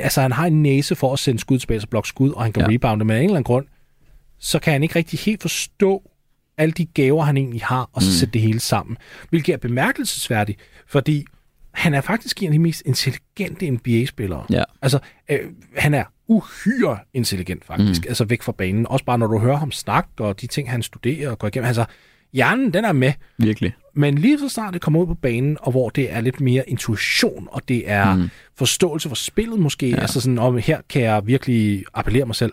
[0.00, 2.52] altså han har en næse for at sende skud tilbage og blokke skud, og han
[2.52, 2.68] kan ja.
[2.74, 3.66] rebounde, men af en eller anden grund,
[4.38, 6.10] så kan han ikke rigtig helt forstå
[6.58, 8.12] alle de gaver, han egentlig har, og så Mm.
[8.12, 8.96] sætte det hele sammen.
[9.30, 11.24] Hvilket er bemærkelsesværdigt, fordi
[11.74, 14.44] han er faktisk en af de mest intelligente NBA-spillere.
[14.50, 14.62] Ja.
[14.82, 14.98] Altså,
[15.30, 15.38] øh,
[15.76, 18.08] han er uhyre intelligent faktisk, mm.
[18.08, 18.86] altså væk fra banen.
[18.86, 21.66] Også bare når du hører ham snakke, og de ting, han studerer og går igennem.
[21.66, 21.84] Altså,
[22.32, 23.74] hjernen, den er med, Virkelig.
[23.94, 26.70] men lige så snart det kommer ud på banen, og hvor det er lidt mere
[26.70, 28.28] intuition, og det er Mm.
[28.56, 29.96] forståelse for spillet måske, ja.
[30.00, 32.52] altså sådan, om her kan jeg virkelig appellere mig selv,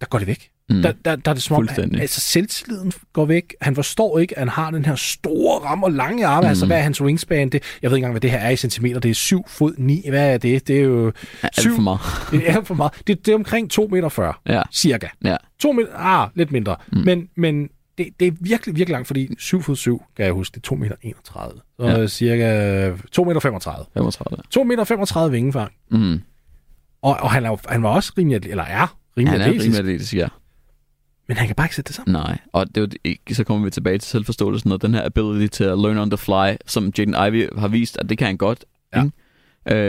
[0.00, 0.50] der går det væk.
[0.70, 0.82] Mm.
[0.82, 2.00] Der, der, der er det som om, Fuldstændig.
[2.00, 3.54] altså selvtilliden går væk.
[3.60, 6.40] Han forstår ikke, at han har den her store ram og lange arme.
[6.44, 6.48] Mm.
[6.48, 7.48] Altså, hvad er hans wingspan?
[7.48, 9.00] Det, jeg ved ikke engang, hvad det her er i centimeter.
[9.00, 10.08] Det er 7 fod 9.
[10.08, 10.68] Hvad er det?
[10.68, 12.00] Det er jo Alt syv- for meget.
[12.30, 12.92] det er alt for meget.
[13.06, 14.62] Det, det er omkring 2 meter 40, Ja.
[14.72, 15.08] cirka.
[15.24, 15.36] Ja.
[15.58, 16.76] 2 meter, ah, lidt mindre.
[16.92, 16.98] Mm.
[16.98, 20.54] Men, men det, det er virkelig, virkelig langt, fordi 7 fod 7, kan jeg huske,
[20.54, 21.60] det er 2 meter 31.
[21.80, 22.00] Så Ja.
[22.00, 22.06] ja.
[22.06, 23.84] cirka 2 meter 35.
[23.94, 24.42] 35.
[24.50, 25.72] 2 meter 35 vingefang.
[25.90, 26.20] Mm.
[27.02, 29.78] Og, og han, er, han var også rimelig, eller er rimelig Han er atletisk, rimelig
[29.80, 30.28] atletisk, ja.
[31.28, 32.12] Men han kan bare ikke sætte det sammen.
[32.12, 35.56] Nej, og det jo det- så kommer vi tilbage til selvforståelsen og den her ability
[35.56, 38.36] til at learn on the fly, som Jaden Ivey har vist, at det kan han
[38.36, 38.64] godt.
[38.96, 39.04] Ja.
[39.04, 39.12] Ikke?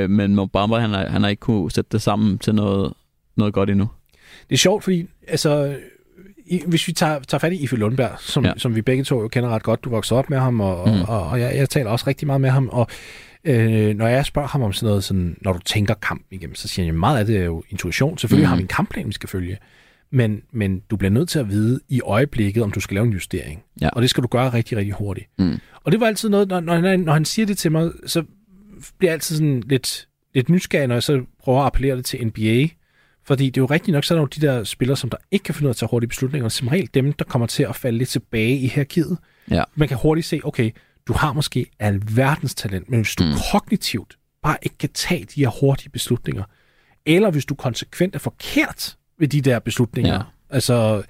[0.03, 2.93] Øh, men Mo Bamba, han har, han har ikke kunne sætte det sammen til noget,
[3.37, 3.87] noget godt endnu.
[4.49, 5.75] Det er sjovt, fordi altså,
[6.45, 8.51] i, hvis vi tager, tager fat i Ife Lundberg, som, Ja.
[8.57, 11.01] som vi begge to jo kender ret godt, du voksede op med ham, og, Mm.
[11.01, 12.87] og, og jeg, jeg taler også rigtig meget med ham, og
[13.43, 16.67] øh, når jeg spørger ham om sådan noget, sådan, når du tænker kamp igennem, så
[16.67, 18.17] siger jeg, meget af det er jo intuition.
[18.17, 18.49] Selvfølgelig mm.
[18.49, 19.57] har vi en kampplan, vi skal følge,
[20.13, 23.13] men, men du bliver nødt til at vide i øjeblikket, om du skal lave en
[23.13, 23.63] justering.
[23.81, 23.89] Ja.
[23.89, 25.27] Og det skal du gøre rigtig, rigtig hurtigt.
[25.39, 25.59] Mm.
[25.83, 28.23] Og det var altid noget, når, når, han, når han siger det til mig, så
[28.97, 32.27] bliver jeg altid sådan lidt, lidt nysgerrig, når jeg så prøver at appellere det til
[32.27, 32.67] NBA.
[33.25, 35.17] Fordi det er jo rigtigt nok, så er der jo de der spillere, som der
[35.31, 37.45] ikke kan finde ud af at tage hurtige beslutninger, og som regel dem, der kommer
[37.47, 39.17] til at falde lidt tilbage i hierarkiet.
[39.51, 39.63] Ja.
[39.75, 40.71] Man kan hurtigt se, okay,
[41.07, 43.31] du har måske alverdens talent, men hvis du Mm.
[43.51, 46.43] kognitivt bare ikke kan tage de her hurtige beslutninger,
[47.05, 50.21] eller hvis du konsekvent er forkert ved de der beslutninger, Ja.
[50.49, 51.03] altså,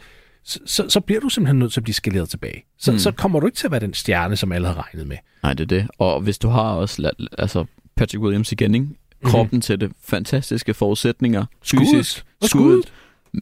[0.46, 2.64] så, så, bliver du simpelthen nødt til at blive skaleret tilbage.
[2.80, 3.00] Så, Mm.
[3.00, 5.18] så kommer du ikke til at være den stjerne, som alle havde regnet med.
[5.44, 5.88] Nej, det er det.
[5.98, 8.88] Og hvis du har også altså Patrick Williams igen, ikke?
[9.24, 9.62] kroppen mm.
[9.62, 11.88] til det, fantastiske forudsætninger, Skuddet.
[11.96, 12.94] fysisk, skuddet.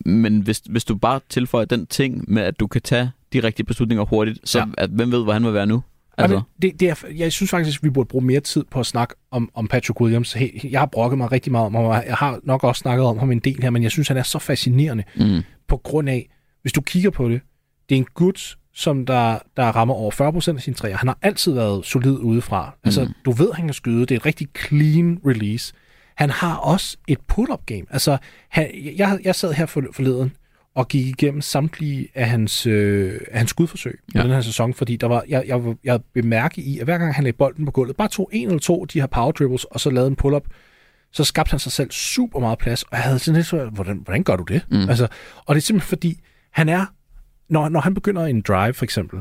[0.06, 3.66] Men hvis, hvis du bare tilføjer den ting med, at du kan tage de rigtige
[3.66, 4.66] beslutninger hurtigt, så Ja.
[4.78, 5.84] at, hvem ved, hvor han vil være nu?
[6.18, 6.36] Altså.
[6.36, 8.86] Altså, Det, det er, jeg synes faktisk, at vi burde bruge mere tid på at
[8.86, 10.38] snakke om, om Patrick Williams.
[10.64, 13.18] Jeg har brokket mig rigtig meget om ham, og jeg har nok også snakket om
[13.20, 16.30] ham en del her, men jeg synes, han er så fascinerende mm, på grund af,
[16.62, 17.42] hvis du kigger på det,
[17.90, 20.98] det er en gut, som der, der rammer over 40% af sine træer.
[20.98, 22.76] Han har altid været solid udefra.
[22.84, 23.14] Altså, Mm.
[23.26, 24.00] du ved, han kan skyde.
[24.02, 25.74] Det er et rigtig clean release.
[26.16, 27.82] Han har også et put-up game.
[27.90, 28.18] Altså,
[28.50, 30.32] han, jeg, jeg sad her for, forleden
[30.76, 34.20] og gik igennem samtlige af hans, øh, af hans skudforsøg ja.
[34.20, 37.16] I den her sæson, fordi der var, jeg, jeg, jeg bemærke i, at hver gang
[37.16, 39.64] han lagde bolden på gulvet, bare tog en eller to af de her power dribbles,
[39.64, 40.44] og så lavede en pull-up,
[41.12, 43.98] så skabte han sig selv super meget plads, og jeg havde sådan lidt så, hvordan,
[44.04, 44.62] hvordan gør du det?
[44.72, 44.90] Mm.
[44.90, 45.08] Altså,
[45.46, 46.20] og det er simpelthen fordi,
[46.52, 46.86] han er,
[47.50, 49.20] når, når han begynder en drive for eksempel,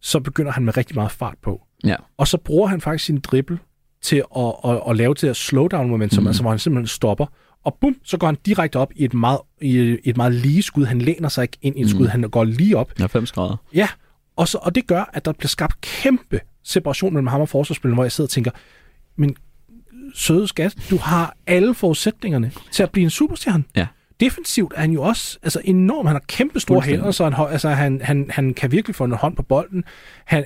[0.00, 1.62] så begynder han med rigtig meget fart på.
[1.84, 1.96] ja.
[2.16, 3.58] Og så bruger han faktisk sin dribbel
[4.02, 6.26] til at, at, at lave det her slowdown momentum, mm.
[6.26, 7.26] altså hvor han simpelthen stopper,
[7.64, 10.84] og bum, så går han direkte op i et meget, i et meget lige skud.
[10.84, 11.94] Han læner sig ikke ind i et Mhm.
[11.96, 12.92] skud, han går lige op.
[13.00, 13.56] ja, 5 grader.
[13.74, 13.88] Ja,
[14.36, 17.94] og, så, og det gør, at der bliver skabt kæmpe separation mellem ham og forsvarsspilleren,
[17.96, 18.50] hvor jeg sidder og tænker,
[19.16, 19.36] men
[20.14, 23.64] søde skat, du har alle forudsætningerne til at blive en superstjerne.
[23.76, 23.86] Ja.
[24.20, 26.06] Defensivt er han jo også altså enorm.
[26.06, 29.12] Han har kæmpe store hænder, så han, altså, han, han, han kan virkelig få en
[29.12, 29.84] hånd på bolden.
[30.24, 30.44] Han,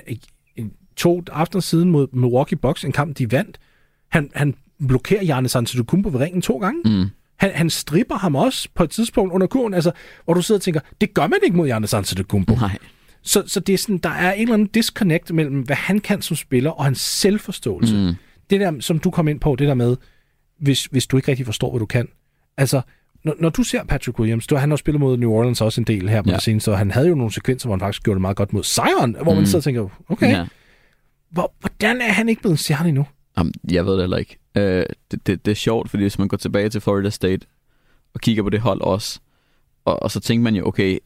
[0.95, 3.57] to aftener siden mod Milwaukee Bucks, en kamp, de vandt,
[4.11, 4.55] han, han
[4.87, 6.81] blokerer Giannis Antetokounmpo ved ringen to gange.
[6.85, 7.09] Mm.
[7.37, 9.91] Han, han stripper ham også på et tidspunkt under kurven, altså,
[10.25, 12.55] hvor du sidder og tænker, det gør man ikke mod Giannis Antetokounmpo.
[12.55, 12.77] Nej.
[13.21, 16.21] Så, så det er sådan, der er en eller anden disconnect mellem, hvad han kan
[16.21, 17.95] som spiller, og hans selvforståelse.
[17.95, 18.13] Mm.
[18.49, 19.97] Det der, som du kom ind på, det der med,
[20.59, 22.07] hvis, hvis du ikke rigtig forstår, hvad du kan.
[22.57, 22.81] Altså,
[23.23, 25.87] når, når du ser Patrick Williams, du, han har spillet mod New Orleans også en
[25.87, 26.35] del her på ja.
[26.35, 28.53] Det seneste, og han havde jo nogle sekvenser, hvor han faktisk gjorde det meget godt
[28.53, 29.37] mod Zion, hvor mm.
[29.37, 30.31] man sidder og tænker, okay.
[30.31, 30.45] Ja.
[31.29, 33.05] hvor, hvordan er han ikke blevet en stjerne endnu?
[33.37, 34.37] Jamen, jeg ved det heller ikke.
[34.55, 37.47] Øh, det, det, det er sjovt, fordi hvis man går tilbage til Florida State
[38.13, 39.19] og kigger på det hold også,
[39.85, 40.99] og, og så tænker man jo, okay,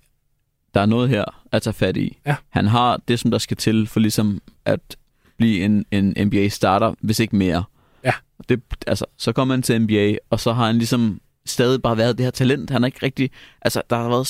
[0.73, 2.17] der er noget her at tage fat i.
[2.25, 2.35] Ja.
[2.49, 4.97] Han har det, som der skal til for ligesom at
[5.37, 7.63] blive en, en NBA-starter, hvis ikke mere.
[8.03, 8.13] Ja.
[8.49, 12.17] Det, altså, så kommer han til NBA, og så har han ligesom stadig bare været
[12.17, 12.69] det her talent.
[12.69, 13.31] Han er ikke rigtig...
[13.61, 14.27] Altså, der har været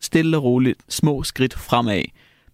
[0.00, 2.02] stille og roligt små skridt fremad.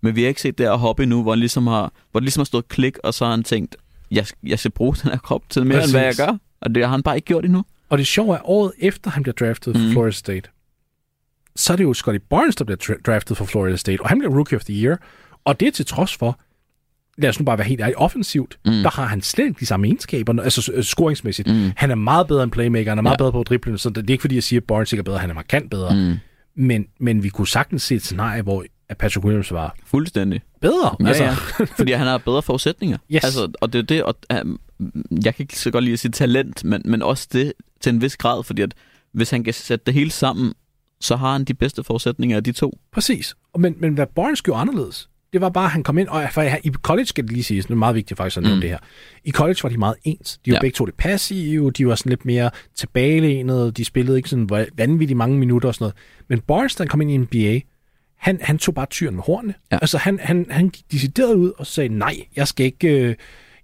[0.00, 2.24] Men vi har ikke set det her hoppe endnu, hvor, han ligesom har, hvor det
[2.24, 3.76] ligesom har stået klik, og så har han tænkt,
[4.11, 5.94] jeg, jeg skal bruge den her krop til mere, Præcis.
[5.94, 6.37] end hvad jeg gør.
[6.61, 7.64] Og det har han bare ikke gjort endnu.
[7.88, 9.90] Og det sjove er, året efter han bliver draftet for Mm.
[9.90, 10.49] Florida State,
[11.57, 14.18] så er det jo Scotty Barnes, der bliver dra- draftet for Florida State, og han
[14.18, 14.97] bliver Rookie of the Year.
[15.44, 16.40] Og det er til trods for,
[17.18, 18.71] lad os nu bare være helt ærlig, offensivt, mm.
[18.73, 21.49] der har han slet ikke de samme egenskaber, altså øh, scoringsmæssigt.
[21.55, 21.73] Mm.
[21.77, 23.18] Han er meget bedre end playmaker, han er meget Ja.
[23.18, 25.18] bedre på dribling, så det er ikke fordi, jeg siger, at Barnes ikke er bedre,
[25.18, 25.94] han er markant bedre.
[25.94, 26.16] Mm.
[26.55, 30.40] Men, men vi kunne sagtens se et scenarie, hvor at Patrick Williams var Fuldstændig.
[30.61, 30.97] Bedre.
[31.01, 31.35] Ja, altså, ja.
[31.79, 32.99] Fordi han har bedre forudsætninger.
[33.11, 33.25] Yes.
[33.25, 34.61] Altså, og det er det, og, um,
[35.25, 38.01] jeg kan ikke så godt lide at sige talent, men, men også det til en
[38.01, 38.75] vis grad, fordi at
[39.12, 40.53] hvis han kan sætte det hele sammen,
[41.01, 42.79] så har han de bedste forudsætninger af de to.
[42.92, 43.35] Præcis.
[43.59, 46.42] Men, men hvad Barnes gjorde anderledes, det var bare, at han kom ind, og for
[46.42, 48.61] i college skal det lige siges, det er meget vigtigt faktisk at nævne mm.
[48.61, 48.79] det her.
[49.25, 50.40] I college var de meget ens.
[50.44, 50.61] De var ja.
[50.61, 55.16] Begge to det passive, de var sådan lidt mere tilbagelænede, de spillede ikke sådan vanvittigt
[55.16, 55.94] mange minutter og sådan noget.
[56.29, 57.61] Men Barnes, han kom ind i NBA,
[58.18, 59.54] han, han tog bare tyren med hornene.
[59.72, 59.78] Ja.
[59.83, 62.88] Altså han, han, han gik decideret ud og sagde, nej, jeg skal ikke...
[62.88, 63.14] Øh,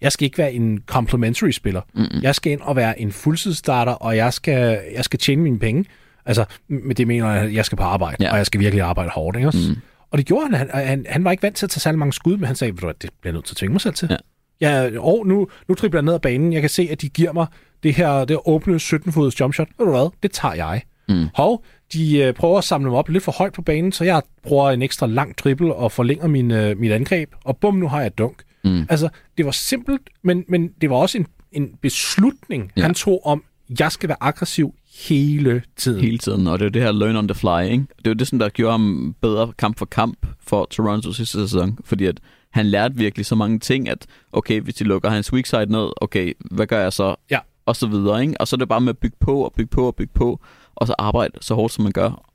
[0.00, 1.80] jeg skal ikke være en complementary spiller.
[1.94, 2.22] Mm-hmm.
[2.22, 5.84] Jeg skal ind og være en fuldtidsstarter, og jeg skal, jeg skal tjene mine penge.
[6.26, 8.32] Altså, med det mener jeg, at jeg skal på arbejde, ja.
[8.32, 9.36] Og jeg skal virkelig arbejde hårdt.
[9.36, 9.48] Ikke?
[9.48, 9.70] også?
[9.70, 9.80] Mm.
[10.10, 10.54] Og det gjorde han.
[10.72, 11.06] Han, han.
[11.08, 12.86] han var ikke vant til at tage særlig mange skud, men han sagde, "Ved du
[12.86, 14.08] hvad, det bliver jeg nødt til at tvinge mig selv til.
[14.10, 14.16] Ja.
[14.60, 16.52] Ja, og nu, nu tripler jeg ned ad banen.
[16.52, 17.46] Jeg kan se, at de giver mig
[17.82, 19.68] det her det åbne 17-fods jumpshot.
[19.78, 20.82] Ved du hvad, det tager jeg.
[21.08, 21.26] Mm.
[21.34, 24.22] Hov, de øh, prøver at samle mig op lidt for højt på banen, så jeg
[24.42, 28.00] bruger en ekstra lang triple og forlænger min, øh, mit angreb, og bum, nu har
[28.02, 28.42] jeg dunk.
[28.64, 28.86] Mm.
[28.88, 32.82] Altså, det var simpelt, men, men det var også en, en beslutning, ja.
[32.82, 33.44] Han tog om,
[33.78, 34.74] jeg skal være aggressiv
[35.08, 36.00] hele tiden.
[36.00, 37.86] Hele tiden, og det er det her learn on the fly, ikke?
[38.04, 41.78] Det er det, som der gjorde ham bedre kamp for kamp for Toronto sidste sæson,
[41.84, 42.20] fordi at
[42.50, 45.88] han lærte virkelig så mange ting, at okay, hvis de lukker hans weak side ned,
[46.00, 47.14] okay, hvad gør jeg så?
[47.30, 47.38] Ja.
[47.66, 48.40] Og så videre, ikke?
[48.40, 50.40] Og så er det bare med at bygge på og bygge på og bygge på,
[50.76, 52.30] og så arbejde så hårdt, som man gør.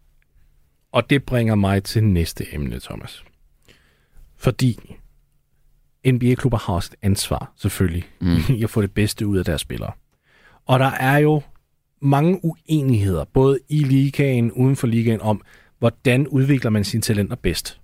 [0.91, 3.23] Og det bringer mig til næste emne, Thomas.
[4.37, 4.79] Fordi
[6.07, 8.37] NBA-klubber har også et ansvar, selvfølgelig, mm.
[8.57, 9.91] i at få det bedste ud af deres spillere.
[10.65, 11.41] Og der er jo
[12.01, 15.41] mange uenigheder, både i ligaen, uden for ligaen, om,
[15.79, 17.79] hvordan udvikler man sine talenter bedst.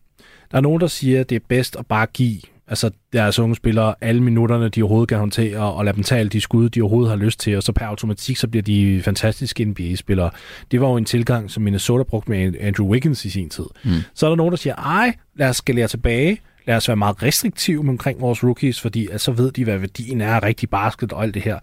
[0.52, 3.56] Der er nogen, der siger, at det er bedst at bare give altså deres unge
[3.56, 6.82] spillere alle minutterne, de overhovedet kan håndtere, og lade dem tage alle de skud, de
[6.82, 10.30] overhovedet har lyst til, og så per automatik, så bliver de fantastiske NBA-spillere.
[10.72, 13.66] Det var jo en tilgang, som Minnesota brugte med Andrew Wiggins i sin tid.
[13.84, 13.92] Mm.
[14.14, 17.24] Så er der nogen, der siger, ej, lad os skalere tilbage, lad os være meget
[17.24, 21.14] restriktive omkring vores rookies, fordi at så ved de, hvad værdien er af rigtig basket
[21.14, 21.60] og alt det her.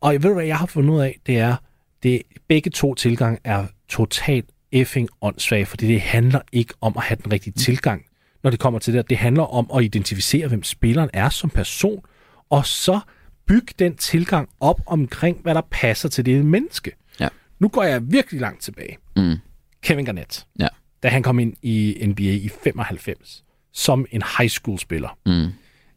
[0.00, 1.56] Og jeg ved, hvad jeg har fundet ud af, det er,
[2.02, 7.18] det begge to tilgang er totalt effing åndssvag, fordi det handler ikke om at have
[7.24, 8.02] den rigtige tilgang,
[8.46, 9.10] når det kommer til det.
[9.10, 12.02] Det handler om at identificere, hvem spilleren er som person,
[12.50, 13.00] og så
[13.46, 16.90] bygge den tilgang op omkring, hvad der passer til det menneske.
[17.20, 17.28] Ja.
[17.58, 18.96] Nu går jeg virkelig langt tilbage.
[19.16, 19.34] Mm.
[19.82, 20.68] Kevin Garnett, Ja.
[21.02, 25.18] da han kom ind i NBA i 95, som en high school spiller.
[25.26, 25.52] Mm.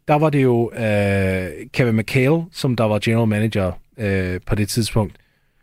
[0.08, 4.68] Der var det jo øh, Kevin McHale, som der var general manager øh, på det
[4.68, 5.16] tidspunkt.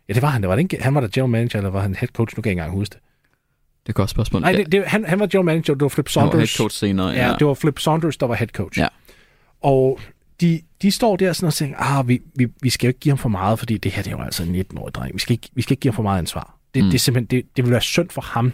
[0.08, 0.42] Ja, det var han.
[0.42, 2.36] Det var det ikke, han var der general manager, eller var han head coach?
[2.36, 3.00] Nu kan jeg ikke engang huske det.
[3.88, 4.42] Det er godt spørgsmål.
[4.42, 6.56] Nej, det, det, han, han var general manager, det var Flip Han var Saunders.
[6.56, 7.08] head coach senere.
[7.08, 8.78] Ja, det var Flip Saunders, der var head coach.
[8.78, 8.88] Ja.
[9.62, 10.00] Og
[10.40, 13.10] de, de står der sådan og tænker, ah, vi, vi, vi skal jo ikke give
[13.10, 15.14] ham for meget, fordi det her det er jo altså en 19-årig dreng.
[15.14, 16.58] Vi skal ikke, vi skal ikke give ham for meget ansvar.
[16.74, 16.90] Det, mm.
[16.90, 18.52] det, er simpelthen, det, det vil være synd for ham.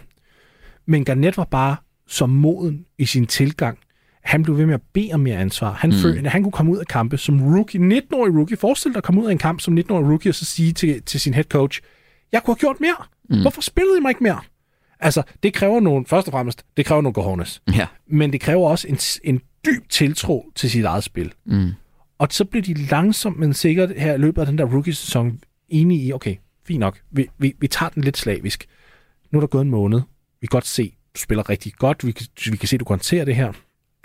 [0.85, 1.75] Men Garnett var bare
[2.07, 3.77] så moden i sin tilgang.
[4.23, 5.71] Han blev ved med at bede om mere ansvar.
[5.71, 5.95] Han, mm.
[5.95, 8.57] følte, han kunne komme ud af kampe som rookie, 19-årig rookie.
[8.57, 11.01] Forestil dig at komme ud af en kamp som 19-årig rookie og så sige til,
[11.01, 11.81] til sin head coach,
[12.31, 12.95] jeg kunne have gjort mere.
[13.29, 13.41] Mm.
[13.41, 14.39] Hvorfor spillede I mig ikke mere?
[14.99, 17.61] Altså, det kræver nogle, først og fremmest, det kræver nogle cojones.
[17.75, 17.87] Ja.
[18.07, 21.33] Men det kræver også en, en dyb tiltro til sit eget spil.
[21.45, 21.71] Mm.
[22.17, 26.03] Og så bliver de langsomt, men sikkert her i løbet af den der rookie-sæson enige
[26.03, 26.35] i, okay,
[26.67, 28.65] fint nok, vi, vi, vi tager den lidt slavisk.
[29.31, 30.01] Nu er der gået en måned.
[30.41, 32.05] Vi kan godt se, du spiller rigtig godt.
[32.05, 33.53] Vi kan, vi kan se, du kan håndtere det her.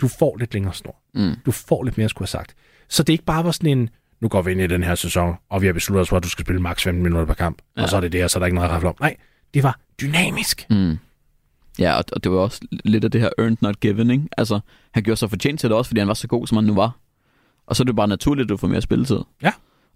[0.01, 1.01] Du får lidt længere snor.
[1.13, 1.35] Mm.
[1.45, 2.55] Du får lidt mere, skulle have sagt.
[2.89, 3.89] Så det ikke bare var sådan en,
[4.21, 6.23] nu går vi ind i den her sæson, og vi har besluttet os for, at
[6.23, 7.61] du skal spille maks 15 minutter per kamp.
[7.77, 7.81] Ja.
[7.81, 8.95] Og så er det det, og så er der ikke noget at om.
[8.99, 9.15] Nej,
[9.53, 10.67] det var dynamisk.
[10.69, 10.97] Mm.
[11.79, 14.23] Ja, og, og det var også lidt af det her earned not given, ikke?
[14.37, 14.59] Altså,
[14.91, 16.73] han gjorde sig fortjent til det også, fordi han var så god, som han nu
[16.75, 16.91] var.
[17.67, 19.19] Og så er det bare naturligt, at du får mere spilletid.
[19.43, 19.51] Ja.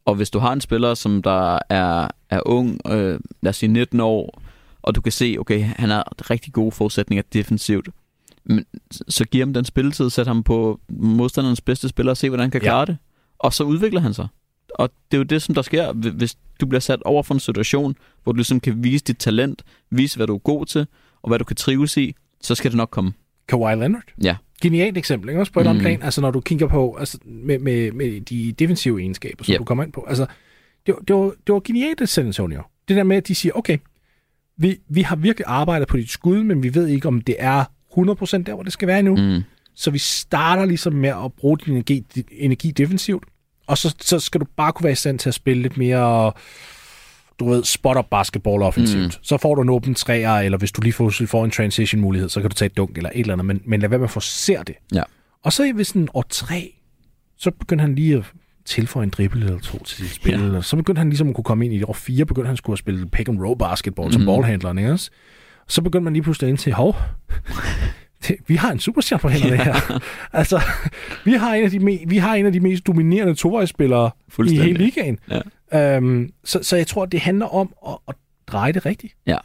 [0.06, 3.72] Og hvis du har en spiller, som der er, er ung, øh, lad os sige
[3.72, 4.41] 19 år,
[4.82, 7.89] og du kan se, okay, han har rigtig gode forudsætninger defensivt,
[8.46, 8.65] men
[9.10, 12.52] så giv ham den spilletid, sæt ham på modstanderens bedste spiller og se, hvordan han
[12.52, 12.68] kan Ja.
[12.68, 12.98] klare det.
[13.39, 14.28] Og så udvikler han sig.
[14.69, 17.34] Og det er jo det, som der sker, hvi- hvis du bliver sat over for
[17.34, 20.88] en situation, hvor du ligesom kan vise dit talent, vise, hvad du er god til,
[21.21, 23.13] og hvad du kan trives i, så skal det nok komme.
[23.47, 24.04] Kawhi Leonard.
[24.23, 24.36] Ja.
[24.62, 25.41] Genialt eksempel, ikke?
[25.41, 25.69] Også på et mm.
[25.69, 26.04] Andet plan.
[26.04, 29.60] Altså, når du kigger på altså, med, med, med de defensive egenskaber, som Yep.
[29.60, 30.06] du kommer ind på.
[30.08, 30.25] Altså,
[30.86, 32.62] det, var- det, var, det var genialt af San Antonio.
[32.88, 33.78] Det der med, at de siger, okay,
[34.58, 37.63] vi, vi har virkelig arbejdet på dit skud, men vi ved ikke, om det er
[37.63, 37.67] 100%
[38.43, 39.15] der, hvor det skal være endnu.
[39.15, 39.41] Mm.
[39.75, 43.23] Så vi starter ligesom med at bruge din energi, din energi defensivt,
[43.67, 46.32] og så, så skal du bare kunne være i stand til at spille lidt mere,
[47.39, 49.04] du ved, spot-up basketball offensivt.
[49.06, 49.12] Mm.
[49.21, 52.30] Så får du en åben træer, eller hvis du lige får, får en transition mulighed,
[52.30, 54.08] så kan du tage et dunk eller et eller andet, men, men lad være med
[54.08, 54.75] at forsere det.
[54.93, 55.04] Ja.
[55.43, 56.73] Og så ved sådan år tre,
[57.38, 58.23] så begyndte han lige at
[58.65, 60.51] tilføje en dribbel eller to til sit spil.
[60.54, 60.62] Ja.
[60.62, 62.80] Så begyndte han ligesom at kunne komme ind i år fire, begyndte han skulle at
[62.80, 64.12] spille pick and roll basketball mm.
[64.13, 64.28] som Mhm.
[64.28, 65.10] ballhandler, ikke også?
[65.67, 66.95] Så begyndte man lige pludselig ind til, hov,
[68.28, 70.00] det, vi har en superstjerne på hænderne her.
[70.34, 70.62] Altså,
[71.26, 74.12] vi har en af de, me, vi har en af de mest dominerende tovejsspillere
[74.54, 75.20] i hele ligaen.
[75.72, 75.96] Ja.
[75.98, 78.16] Øhm, så, så jeg tror, det handler om at, at
[78.48, 79.14] dreje det rigtigt.
[79.28, 79.38] Ja,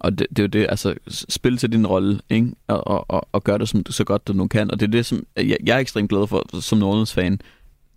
[0.00, 2.50] og det, det er jo det, altså s- spil til din rolle, ikke?
[2.68, 4.70] Og, og, og, og gør det som, så godt du nu kan.
[4.70, 7.40] Og det er det, som jeg, jeg er ekstremt glad for som Nordlands fan.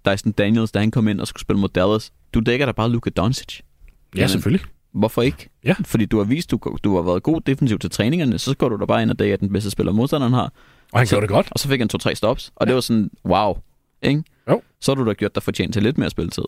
[0.10, 2.90] Dyson Daniels, da han kom ind og skulle spille mod Dallas, du dækker da bare
[2.92, 3.60] Luka Doncic.
[4.16, 4.66] Jamen, selvfølgelig.
[4.94, 5.50] Hvorfor ikke?
[5.64, 5.76] Ja.
[5.86, 8.78] Fordi du har vist, du, du har været god defensivt til træningerne, så går du
[8.80, 10.54] da bare ind og dækker den bedste spiller, modstanderen har.
[10.92, 11.48] Og han Så- gjorde det godt.
[11.52, 13.58] Og så fik han to-tre stops, og det var sådan, wow,
[14.02, 14.24] ikke?
[14.50, 14.62] Jo.
[14.82, 16.44] Så har du da gjort dig fortjent til lidt mere spilletid.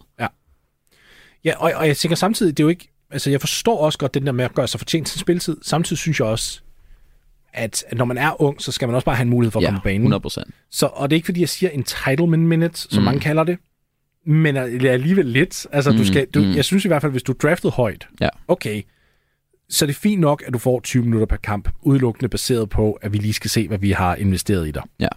[1.45, 2.89] Ja, og, og jeg tænker samtidig, det er jo ikke...
[3.11, 5.57] Altså, jeg forstår også godt den der med at gøre sig fortjent til spilletid.
[5.61, 6.61] Samtidig synes jeg også,
[7.53, 9.59] at, at når man er ung, så skal man også bare have en mulighed for
[9.59, 10.01] at ja, komme på banen.
[10.01, 10.47] 100 procent.
[10.71, 13.05] Så, og det er ikke, fordi jeg siger entitlement minutes, som mm.
[13.05, 13.57] mange kalder det,
[14.25, 15.67] men er- er alligevel lidt.
[15.71, 15.97] Altså, mm.
[15.97, 16.55] du skal, du, mm.
[16.55, 18.29] jeg synes i hvert fald, hvis du er draftet højt, Ja.
[18.47, 18.81] okay,
[19.69, 22.91] så er det fint nok, at du får 20 minutter per kamp, udelukkende baseret på,
[22.91, 24.83] at vi lige skal se, hvad vi har investeret i dig.
[24.99, 25.07] Ja.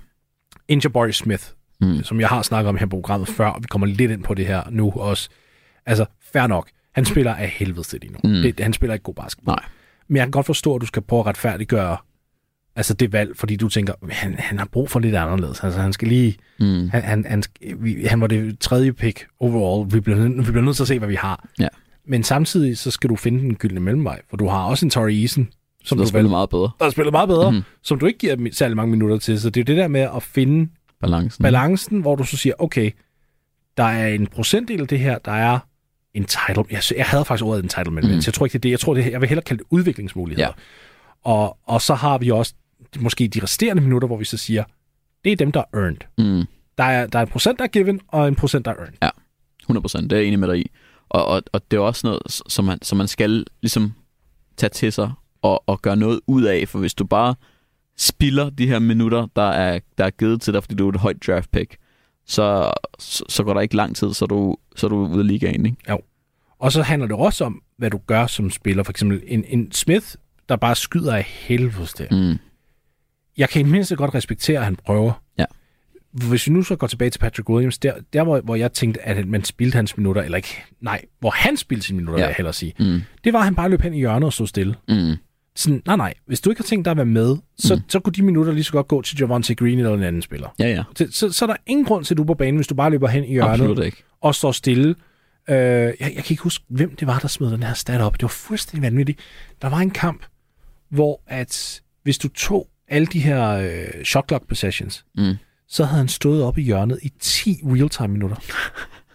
[0.69, 1.45] Injabari Smith,
[1.81, 2.03] Mm.
[2.03, 4.35] som jeg har snakket om her på programmet før, og vi kommer lidt ind på
[4.35, 5.29] det her nu også.
[5.87, 6.69] Altså, fair nok.
[6.95, 8.19] Han spiller af helvede til lige nu.
[8.25, 8.42] Mm.
[8.42, 9.53] Det, han spiller ikke god basketball.
[9.55, 9.64] Nej.
[10.09, 11.97] Men jeg kan godt forstå, at du skal prøve at retfærdiggøre
[12.77, 15.61] altså det valg, fordi du tænker, han, han har brug for lidt anderledes.
[15.65, 16.37] Altså, han skal lige...
[16.61, 16.89] Mm.
[16.89, 17.43] Han, han, han,
[17.79, 19.93] vi, han var det tredje pick overall.
[19.93, 21.49] Vi bliver, vi bliver nødt til at se, hvad vi har.
[21.59, 21.69] Ja.
[22.09, 25.12] Men samtidig så skal du finde den gyldne mellemvej, for du har også en Torrey
[25.23, 25.49] Eason,
[25.85, 26.71] som Så du spiller meget bedre.
[26.79, 27.62] der har spillet meget bedre, mm.
[27.83, 29.41] som du ikke giver særlig mange minutter til.
[29.41, 30.69] Så det er jo det der med at finde
[31.01, 31.43] Balancen.
[31.43, 32.91] balancen, hvor du så siger, okay,
[33.77, 35.59] der er en procentdel af det her, der er
[36.15, 36.71] entitlement.
[36.73, 38.21] Jeg, jeg havde faktisk ordet entitlement, mm.
[38.21, 38.71] så jeg tror ikke, det er det.
[38.71, 40.49] Jeg tror, det, jeg vil hellere kalde det udviklingsmuligheder.
[40.49, 41.31] Ja.
[41.31, 42.55] Og, og så har vi også
[42.99, 44.64] måske de resterende minutter, hvor vi så siger,
[45.25, 45.99] det er dem, der er earned.
[46.18, 46.46] Mm.
[46.79, 48.99] Der er, der er en procent, der er given, og en procent, der er earned.
[49.61, 50.70] 100 procent, det er jeg enig med dig i.
[51.09, 53.92] Og, og, og det er også noget, som man, som man skal ligesom
[54.57, 57.35] tage til sig og, og gøre noget ud af, for hvis du bare
[57.96, 61.01] spilder de her minutter, der er, der er givet til dig, fordi du er et
[61.01, 61.77] højt draft pick,
[62.27, 65.20] så, så, så går der ikke lang tid, så er du, så er du ude
[65.20, 65.79] af ligaen, ikke?
[66.59, 68.83] Og så handler det også om, hvad du gør som spiller.
[68.83, 70.07] For eksempel en, en Smith,
[70.49, 72.09] der bare skyder af helvede til.
[72.11, 72.38] Mm.
[73.38, 75.22] Jeg kan i mindste godt respektere, at han prøver.
[75.38, 75.44] Ja.
[76.12, 79.03] Hvis vi nu så går tilbage til Patrick Williams, der, der hvor, hvor jeg tænkte,
[79.03, 82.27] at man spildte hans minutter, eller ikke, nej, hvor han spildte sine minutter, Ja.
[82.27, 83.01] vil jeg hellere sige, Mm.
[83.25, 84.75] det var, at han bare løb hen i hjørnet og stod stille.
[84.88, 85.12] Mm.
[85.57, 87.81] Sådan, nej, nej, hvis du ikke har tænkt dig at være med, så, Mm.
[87.88, 90.55] så kunne de minutter lige så godt gå til Javante Green eller en anden spiller.
[90.59, 90.83] Ja, ja.
[90.96, 92.75] Så, så, så er der ingen grund til, at du er på banen, hvis du
[92.75, 94.94] bare løber hen i hjørnet og står stille.
[95.51, 98.12] Øh, jeg, jeg kan ikke huske, hvem det var, der smed den her stat op.
[98.14, 99.20] Det var fuldstændig vanvittigt.
[99.62, 100.25] Der var en kamp,
[100.90, 105.35] hvor at hvis du tog alle de her øh, shot clock possessions, Mm.
[105.68, 108.37] så havde han stået op i hjørnet i 10 real-time minutter.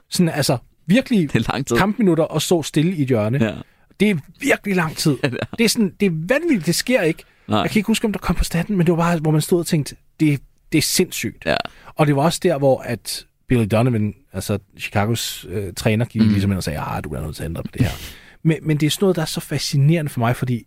[0.10, 1.78] Sådan altså virkelig Det er lang tid.
[1.78, 3.44] kampminutter og stå stille i et hjørne.
[3.46, 3.54] Ja.
[4.00, 5.18] Det er virkelig lang tid.
[5.24, 5.56] Ja, det er.
[5.58, 7.24] Det er, sådan, det er vanvittigt, det sker ikke.
[7.48, 7.60] Nej.
[7.60, 9.42] Jeg kan ikke huske, om der kom på staten, men det var bare, hvor man
[9.42, 11.46] stod og tænkte, det, det er sindssygt.
[11.46, 11.58] Ja.
[11.96, 16.28] Og det var også der, hvor at Billy Donovan, altså Chicagos øh, træner, gik mm.
[16.30, 17.92] ligesom ind og sagde, ah, du er nødt til at ændre på det her.
[18.44, 20.66] men, men det er sådan noget, der er så fascinerende for mig, fordi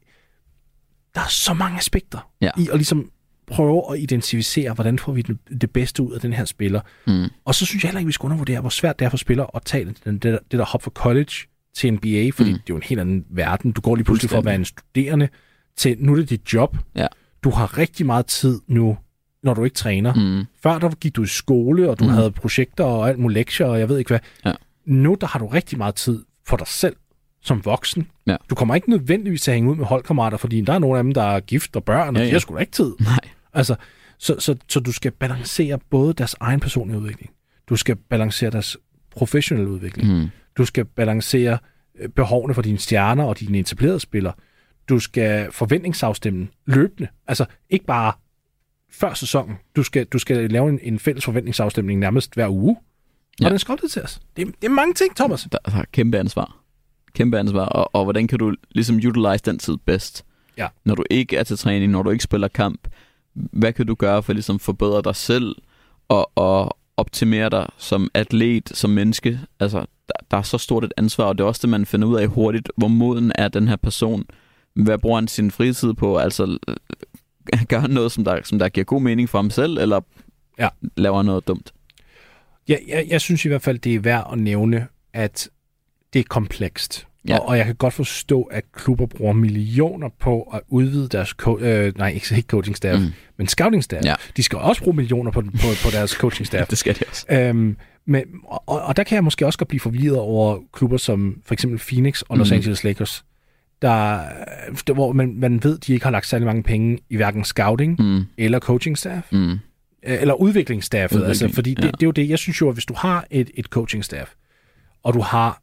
[1.14, 2.50] der er så mange aspekter Ja.
[2.58, 3.10] i at ligesom
[3.46, 6.80] prøve at identificere, hvordan får vi det, det bedste ud af den her spiller.
[7.06, 7.24] Mm.
[7.44, 9.46] Og så synes jeg heller ikke, vi skal undervurdere, hvor svært det er for spillere
[9.54, 11.32] at tage den, det, der, det der hop fra college
[11.76, 12.58] til NBA, fordi Mm.
[12.58, 13.72] det er jo en helt anden verden.
[13.72, 15.28] Du går lige pludselig fra at være en studerende
[15.76, 16.76] til, nu er det dit job.
[16.96, 17.06] Ja.
[17.44, 18.96] Du har rigtig meget tid nu,
[19.42, 20.14] når du ikke træner.
[20.14, 20.44] Mm.
[20.62, 22.10] Før der gik du i skole, og du mm.
[22.10, 24.18] havde projekter og alt muligt lektier, og jeg ved ikke hvad.
[24.44, 24.52] Ja.
[24.86, 26.96] Nu der har du rigtig meget tid for dig selv
[27.44, 28.10] som voksen.
[28.26, 28.36] Ja.
[28.50, 31.04] Du kommer ikke nødvendigvis til at hænge ud med holdkammerater, fordi der er nogle af
[31.04, 32.92] dem, der er gift og børn, og Ja, ja, de har sgu da ikke tid.
[33.00, 33.18] Nej.
[33.52, 33.74] Altså,
[34.18, 37.30] så, så, så du skal balancere både deres egen personlige udvikling,
[37.68, 38.76] du skal balancere deres
[39.10, 40.28] professionelle udvikling, Mm.
[40.58, 41.58] Du skal balancere
[42.00, 44.32] øh, behovene for dine stjerner og dine etablerede spillere.
[44.88, 47.08] Du skal forventningsafstemme løbende.
[47.26, 48.12] Altså ikke bare
[48.90, 49.56] før sæsonen.
[49.76, 52.76] Du skal, du skal lave en, en fælles forventningsafstemning nærmest hver uge.
[52.76, 52.82] Og
[53.40, 53.48] Ja.
[53.48, 54.20] den skal opdateres.
[54.36, 55.46] Det, det er mange ting, Thomas.
[55.52, 56.56] Der er kæmpe ansvar.
[57.14, 57.66] Kæmpe ansvar.
[57.66, 60.24] Og, og hvordan kan du ligesom utilize den tid bedst?
[60.58, 60.68] Ja.
[60.84, 62.88] Når du ikke er til træning, når du ikke spiller kamp,
[63.34, 65.56] hvad kan du gøre for at ligesom forbedre dig selv
[66.08, 69.40] og, og optimere dig som atlet, som menneske?
[69.60, 72.08] Altså, der, der er så stort et ansvar, og det er også det, man finder
[72.08, 72.68] ud af hurtigt.
[72.76, 74.24] Hvor moden er den her person?
[74.74, 76.16] Hvad bruger han sin fritid på?
[76.16, 76.76] Altså, øh,
[77.68, 80.00] gør han noget, som der, som der giver god mening for ham selv, eller
[80.58, 80.68] Ja.
[80.96, 81.72] laver han noget dumt?
[82.68, 85.48] Jeg, jeg, jeg synes i hvert fald, det er værd at nævne, at
[86.14, 87.06] det er komplekst.
[87.28, 87.38] Ja.
[87.38, 91.34] Og, og jeg kan godt forstå, at klubber bruger millioner på at udvide deres...
[91.42, 93.04] Co- øh, nej, ikke, ikke coaching staff, mm.
[93.04, 93.12] Mm.
[93.36, 94.04] men scouting staff.
[94.04, 94.14] Ja.
[94.36, 96.68] De skal også bruge millioner på, på, på deres coaching staff.
[96.70, 97.26] Det skal de også.
[97.30, 101.40] Øhm, men, og, og der kan jeg måske også godt blive forvirret over klubber som
[101.46, 102.56] for eksempel Phoenix og Los Mhm.
[102.56, 103.24] Angeles Lakers,
[103.82, 104.20] der,
[104.86, 107.96] der, hvor man, man ved, de ikke har lagt særlig mange penge i hverken scouting
[108.02, 108.22] Mm.
[108.38, 109.50] eller coaching staff, Mm.
[109.50, 109.58] øh,
[110.02, 111.16] eller udviklingsstaffet.
[111.16, 111.90] Udvikling, altså, fordi det, ja.
[111.90, 114.30] det er jo det, jeg synes jo, at hvis du har et, et coaching staff,
[115.02, 115.60] og du har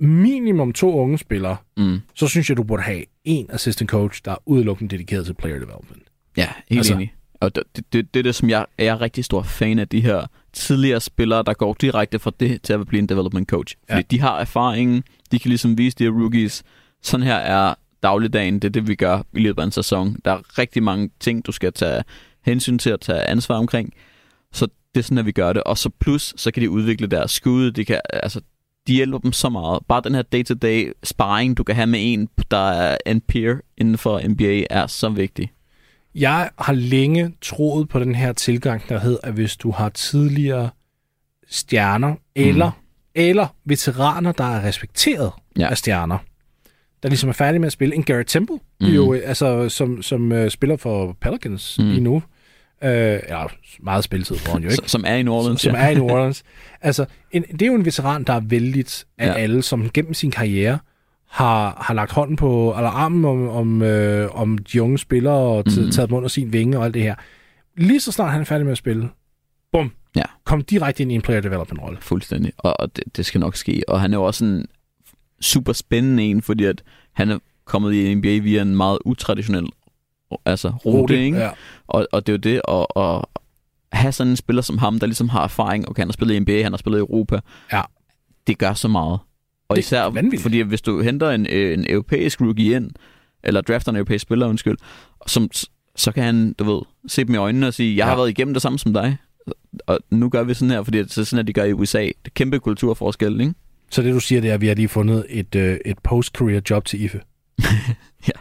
[0.00, 2.00] minimum to unge spillere, Mm.
[2.14, 5.54] så synes jeg, du burde have en assistant coach, der er udelukkende dedikeret til player
[5.58, 6.02] development.
[6.36, 7.14] Ja, helt Altså- enig.
[7.40, 10.00] Og det, det, det, er det, som jeg, jeg er rigtig stor fan af, de
[10.00, 13.76] her tidligere spillere, der går direkte fra det til at blive en development coach.
[13.90, 14.02] Fordi Ja.
[14.10, 16.62] de har erfaringen, de kan ligesom vise de her rookies,
[17.02, 20.16] sådan her er dagligdagen, det er det, vi gør i løbet af en sæson.
[20.24, 22.02] Der er rigtig mange ting, du skal tage
[22.44, 23.92] hensyn til at tage ansvar omkring.
[24.52, 25.62] Så det er sådan, at vi gør det.
[25.62, 28.40] Og så plus, så kan de udvikle deres skud, de kan, altså,
[28.86, 29.78] de hjælper dem så meget.
[29.88, 33.98] Bare den her day-to-day sparring, du kan have med en, der er en peer inden
[33.98, 35.52] for NBA, er så vigtig.
[36.14, 40.70] Jeg har længe troet på den her tilgang, der hedder, at hvis du har tidligere
[41.48, 42.70] stjerner, eller,
[43.14, 45.70] eller veteraner, der er respekteret ja.
[45.70, 46.18] Af stjerner,
[47.02, 47.94] der ligesom er færdige med at spille.
[47.94, 48.86] En Garrett Temple, mm.
[48.86, 51.84] Jo, øh, altså, som, som uh, spiller for Pelicans mm.
[51.84, 51.90] Mm.
[51.90, 52.22] lige nu.
[52.82, 53.44] Uh, ja,
[53.80, 54.82] meget spilletid får han jo ikke.
[54.86, 55.60] Som er i New Orleans.
[55.60, 55.80] som ja.
[55.80, 56.42] er i New Orleans.
[56.80, 59.32] Altså, en, det er jo en veteran, der er vældigt af ja.
[59.32, 60.78] Alle, som gennem sin karriere
[61.30, 65.64] har, har lagt hånden på, eller armen om, om, øh, om de unge spillere, og
[65.66, 65.90] Mhm.
[65.90, 67.14] taget dem under sin vinge og alt det her.
[67.76, 69.08] Lige så snart han er færdig med at spille,
[69.72, 70.22] bum, Ja.
[70.44, 71.98] kom direkte ind i en player development rolle.
[72.00, 72.52] Fuldstændig.
[72.58, 73.82] Og, og det, det skal nok ske.
[73.88, 74.66] Og han er jo også en
[75.40, 79.66] super spændende en, fordi at han er kommet i NBA via en meget utraditionel
[80.44, 81.38] altså, rute, ikke?
[81.38, 81.50] Ja.
[81.86, 83.24] Og, og det er jo det at, at
[83.92, 85.88] have sådan en spiller som ham, der ligesom har erfaring.
[85.88, 87.40] Okay, han har spillet i NBA, han har spillet i Europa.
[87.72, 87.82] Ja.
[88.46, 89.18] Det gør så meget.
[89.68, 90.42] Og Det især, vanvittigt.
[90.42, 92.90] fordi hvis du henter en, en europæisk rookie ind,
[93.44, 94.76] eller drafter en europæisk spiller, undskyld,
[95.26, 95.50] som,
[95.96, 98.04] så kan han, du ved, se dem i øjnene og sige, jeg.
[98.04, 98.08] Ja.
[98.08, 99.16] har været igennem det samme som dig,
[99.86, 102.00] og nu gør vi sådan her, fordi det er sådan, at de gør i USA.
[102.00, 103.54] Det er kæmpe kulturforskel, ikke?
[103.90, 106.60] Så det du siger, det er, at vi har lige fundet et, øh, et post-career
[106.70, 107.20] job til IFE.
[108.28, 108.32] Ja.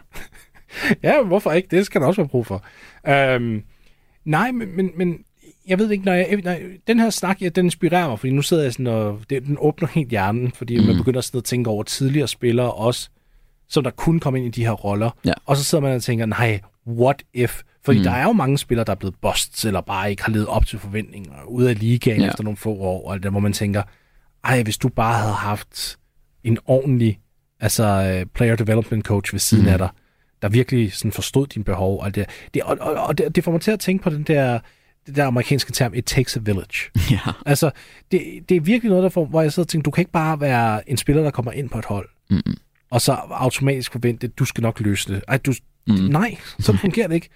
[1.04, 1.68] ja, hvorfor ikke?
[1.72, 2.64] Det skal der også være brug for.
[3.08, 3.64] Øhm,
[4.26, 5.18] nej, men, men, men
[5.68, 6.56] jeg ved ikke, når jeg, når,
[6.88, 9.58] den her snak, ja, den inspirerer mig, fordi nu sidder jeg sådan og, det, den
[9.60, 10.84] åbner helt hjernen, fordi mm.
[10.86, 10.98] man Mhm.
[11.04, 13.10] begynder sådan at tænke over tidligere spillere også,
[13.70, 15.10] som der kunne komme ind i de her roller.
[15.26, 15.34] Ja.
[15.46, 17.62] Og så sidder man og tænker, nej, what if?
[17.86, 18.04] Fordi Mm.
[18.04, 20.66] der er jo mange spillere, der er blevet busts, eller bare ikke har levet op
[20.66, 22.28] til forventninger, ude af ligaen ja.
[22.28, 23.84] Efter nogle få år, og det, hvor man tænker,
[24.44, 25.98] ej, hvis du bare havde haft
[26.44, 27.20] en ordentlig
[27.60, 29.70] altså, øh, player development coach ved siden mm.
[29.70, 29.90] Af dig,
[30.44, 32.02] der virkelig sådan forstod dine behov.
[32.02, 34.24] Og, det, det, og, og, og det, det får mig til at tænke på den
[34.24, 34.60] der,
[35.08, 36.90] det der amerikanske term, it takes a village.
[37.12, 37.20] Ja.
[37.46, 37.72] Altså,
[38.12, 40.12] det, det er virkelig noget, der får, hvor jeg sidder og tænker, du kan ikke
[40.12, 42.56] bare være en spiller, der kommer ind på et hold, Mm-mm.
[42.92, 45.24] og så automatisk forvente, at du skal nok løse det.
[45.28, 45.54] Ej, du,
[45.88, 45.94] Mm.
[45.94, 47.30] Nej, så fungerer det ikke.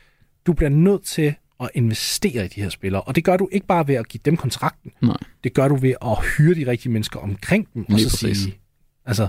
[0.46, 3.68] Du bliver nødt til at investere i de her spillere, og det gør du ikke
[3.68, 4.92] bare ved at give dem kontrakten.
[5.02, 5.18] Nej.
[5.44, 8.38] Det gør du ved at hyre de rigtige mennesker omkring dem, og Lige så præcis.
[8.44, 8.58] sige,
[9.06, 9.28] altså,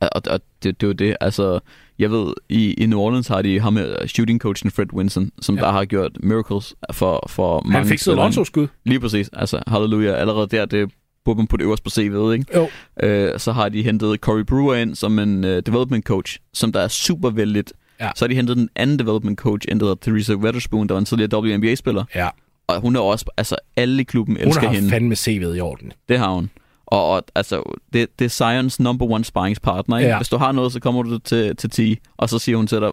[0.00, 1.60] Og, og det, det er jo det, altså,
[1.98, 5.54] jeg ved, i, i New Orleans har de ham med shooting coachen Fred Winson, som
[5.54, 5.60] Ja.
[5.60, 8.24] der har gjort miracles for, for mange han fik siddet spillere.
[8.24, 8.66] Alonso-skud.
[8.84, 10.90] Lige præcis, altså, halleluja, allerede der, det
[11.24, 12.44] burde man putte øverst på CV'et, ikke?
[12.54, 12.68] Jo.
[13.02, 16.80] Øh, så har de hentet Corey Brewer ind som en uh, development coach, som der
[16.80, 17.72] er super vældigt.
[18.00, 18.10] Ja.
[18.16, 20.98] Så har de hentet den anden development coach, en der hedder Theresa Weatherspoon, der var
[20.98, 22.04] en tidligere WNBA-spiller.
[22.14, 22.28] Ja,
[22.66, 24.90] Og hun er også, altså alle i klubben hun elsker har hende.
[24.90, 25.92] fandme CV'et i orden.
[26.08, 26.50] Det har hun.
[26.90, 27.62] Og, og altså,
[27.92, 29.98] det, det er Sions number one sparringspartner.
[29.98, 30.06] Ikke?
[30.08, 30.12] Ja.
[30.12, 30.18] Ja.
[30.18, 32.80] Hvis du har noget, så kommer du til, til 10, og så siger hun til
[32.80, 32.90] dig,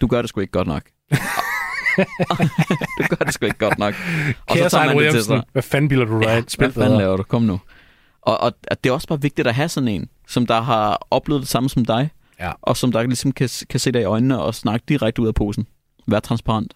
[0.00, 0.82] du gør det sgu ikke godt nok.
[2.98, 3.94] du gør det sgu ikke godt nok.
[4.48, 5.42] Og Kære så tager man det til sig.
[5.52, 6.48] hvad fanden bilder du dig ind?
[6.48, 6.98] Spil Hvad fanden bedre.
[7.02, 7.22] laver du?
[7.22, 7.60] Kom nu.
[8.22, 11.06] Og, og at det er også bare vigtigt at have sådan en, som der har
[11.10, 12.52] oplevet det samme som dig, Ja.
[12.62, 15.34] og som der ligesom kan, kan se dig i øjnene og snakke direkte ud af
[15.34, 15.66] posen.
[16.06, 16.74] Vær transparent.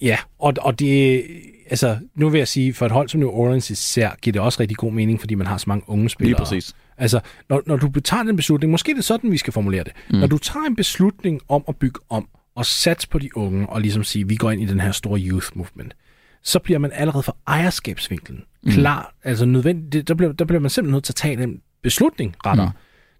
[0.00, 1.24] Ja, og, og det,
[1.70, 4.60] altså, nu vil jeg sige, for et hold som New Orleans især, giver det også
[4.60, 6.30] rigtig god mening, fordi man har så mange unge spillere.
[6.30, 6.74] Lige præcis.
[6.98, 9.92] Altså, når, når du tager en beslutning, måske det er sådan, vi skal formulere det.
[10.10, 10.18] Mm.
[10.18, 13.80] Når du tager en beslutning om at bygge om, og satse på de unge, og
[13.80, 15.96] ligesom sige, vi går ind i den her store youth movement,
[16.42, 18.70] så bliver man allerede fra ejerskabsvinkelen mm.
[18.70, 22.34] klar, altså nødvendigt, der bliver, der bliver man simpelthen nødt til at tage en beslutning,
[22.46, 22.76] retter, mm.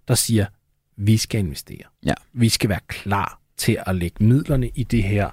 [0.09, 0.47] der siger,
[0.97, 1.83] vi skal investere.
[2.07, 2.15] Ja.
[2.33, 5.31] Vi skal være klar til at lægge midlerne i det her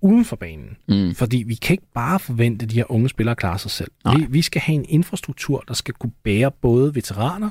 [0.00, 0.76] uden for banen.
[0.88, 1.14] Mm.
[1.14, 3.90] Fordi vi kan ikke bare forvente, at de her unge spillere klarer sig selv.
[4.16, 7.50] Vi, vi skal have en infrastruktur, der skal kunne bære både veteraner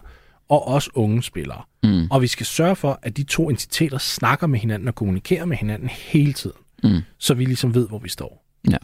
[0.50, 1.62] og også unge spillere.
[1.84, 2.08] Mm.
[2.12, 5.58] Og vi skal sørge for, at de to entiteter snakker med hinanden og kommunikerer med
[5.58, 6.58] hinanden hele tiden.
[6.84, 7.02] Mm.
[7.18, 8.46] Så vi ligesom ved, hvor vi står.
[8.72, 8.78] Ja.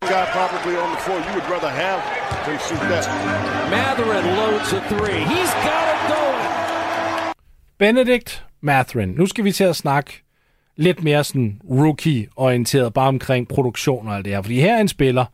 [0.00, 2.00] Guy probably on the floor you would rather have
[2.46, 3.04] than shoot that.
[3.70, 5.20] Matherin loads a three.
[5.34, 6.42] He's got it going.
[7.78, 9.08] Benedict Matherin.
[9.08, 10.24] Nu skal vi til at snakke
[10.76, 14.42] lidt mere sådan rookie-orienteret, bare omkring produktion og alt det her.
[14.42, 15.24] Fordi her er en spiller,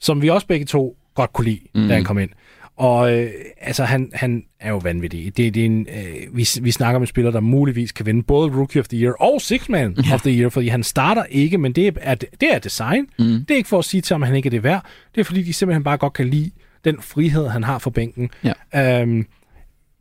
[0.00, 1.88] som vi også begge to godt kunne lide, mm.
[1.88, 2.30] da han kom ind.
[2.76, 5.36] Og øh, altså, han, han er jo vanvittig.
[5.36, 8.56] Det, det er en, øh, vi, vi snakker med spiller, der muligvis kan vinde både
[8.56, 10.14] Rookie of the Year og Six Man ja.
[10.14, 13.06] of the Year, fordi han starter ikke, men det er, det er design.
[13.18, 13.24] Mm.
[13.24, 14.86] Det er ikke for at sige til ham, at han ikke er det værd.
[15.14, 16.50] Det er fordi, de simpelthen bare godt kan lide
[16.84, 18.30] den frihed, han har for bænken.
[18.74, 19.02] Ja.
[19.02, 19.26] Øhm,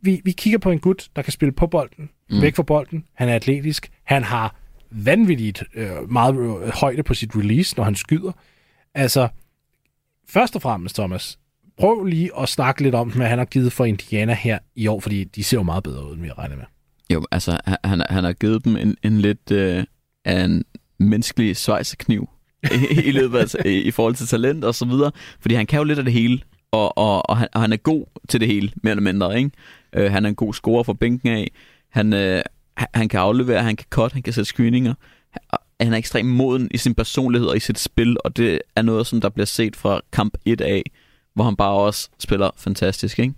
[0.01, 2.41] vi, vi kigger på en gut, der kan spille på bolden, mm.
[2.41, 3.03] væk fra bolden.
[3.13, 3.91] Han er atletisk.
[4.05, 4.55] Han har
[4.91, 8.31] vanvittigt øh, meget øh, højde på sit release, når han skyder.
[8.93, 9.27] Altså,
[10.29, 11.39] først og fremmest, Thomas,
[11.77, 14.99] prøv lige at snakke lidt om, hvad han har givet for Indiana her i år,
[14.99, 16.65] fordi de ser jo meget bedre ud, end vi regner med.
[17.13, 19.83] Jo, altså, han, han har givet dem en, en lidt øh,
[20.25, 20.63] en
[20.97, 22.29] menneskelig svejsekniv
[22.63, 25.65] i, i løbet af, altså, i, i forhold til talent og så videre, fordi han
[25.65, 26.41] kan jo lidt af det hele,
[26.71, 29.51] og, og, og, han, og han er god til det hele, mere eller mindre, ikke?
[29.93, 31.51] Øh, han er en god scorer for bænken af,
[31.89, 32.41] han, øh,
[32.93, 34.93] han kan aflevere, han kan cut, han kan sætte screeninger,
[35.81, 39.07] han er ekstremt moden i sin personlighed og i sit spil, og det er noget,
[39.07, 40.83] som der bliver set fra kamp 1 af,
[41.33, 43.33] hvor han bare også spiller fantastisk, ikke?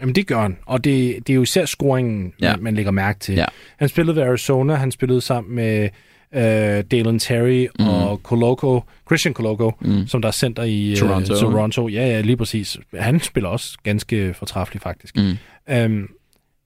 [0.00, 2.52] Jamen det gør han, og det, det er jo især scoringen, ja.
[2.52, 3.34] man, man lægger mærke til.
[3.34, 3.44] Ja.
[3.76, 5.88] Han spillede ved Arizona, han spillede sammen med
[6.32, 7.86] øh, Dalen Terry mm.
[7.88, 10.06] og Coloco, Christian Coloco, mm.
[10.06, 11.34] som der er center i øh, Toronto.
[11.34, 11.88] Toronto.
[11.88, 12.78] Ja, ja, lige præcis.
[12.98, 15.16] Han spiller også ganske fortræffeligt, faktisk.
[15.16, 15.36] Mm.
[15.70, 16.08] Øhm,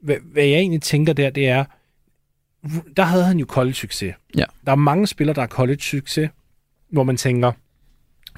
[0.02, 1.64] hvad, hvad jeg egentlig tænker der, det er,
[2.96, 4.14] der havde han jo college-succes.
[4.36, 4.44] Ja.
[4.66, 6.30] Der er mange spillere, der har college-succes,
[6.90, 7.52] hvor man tænker,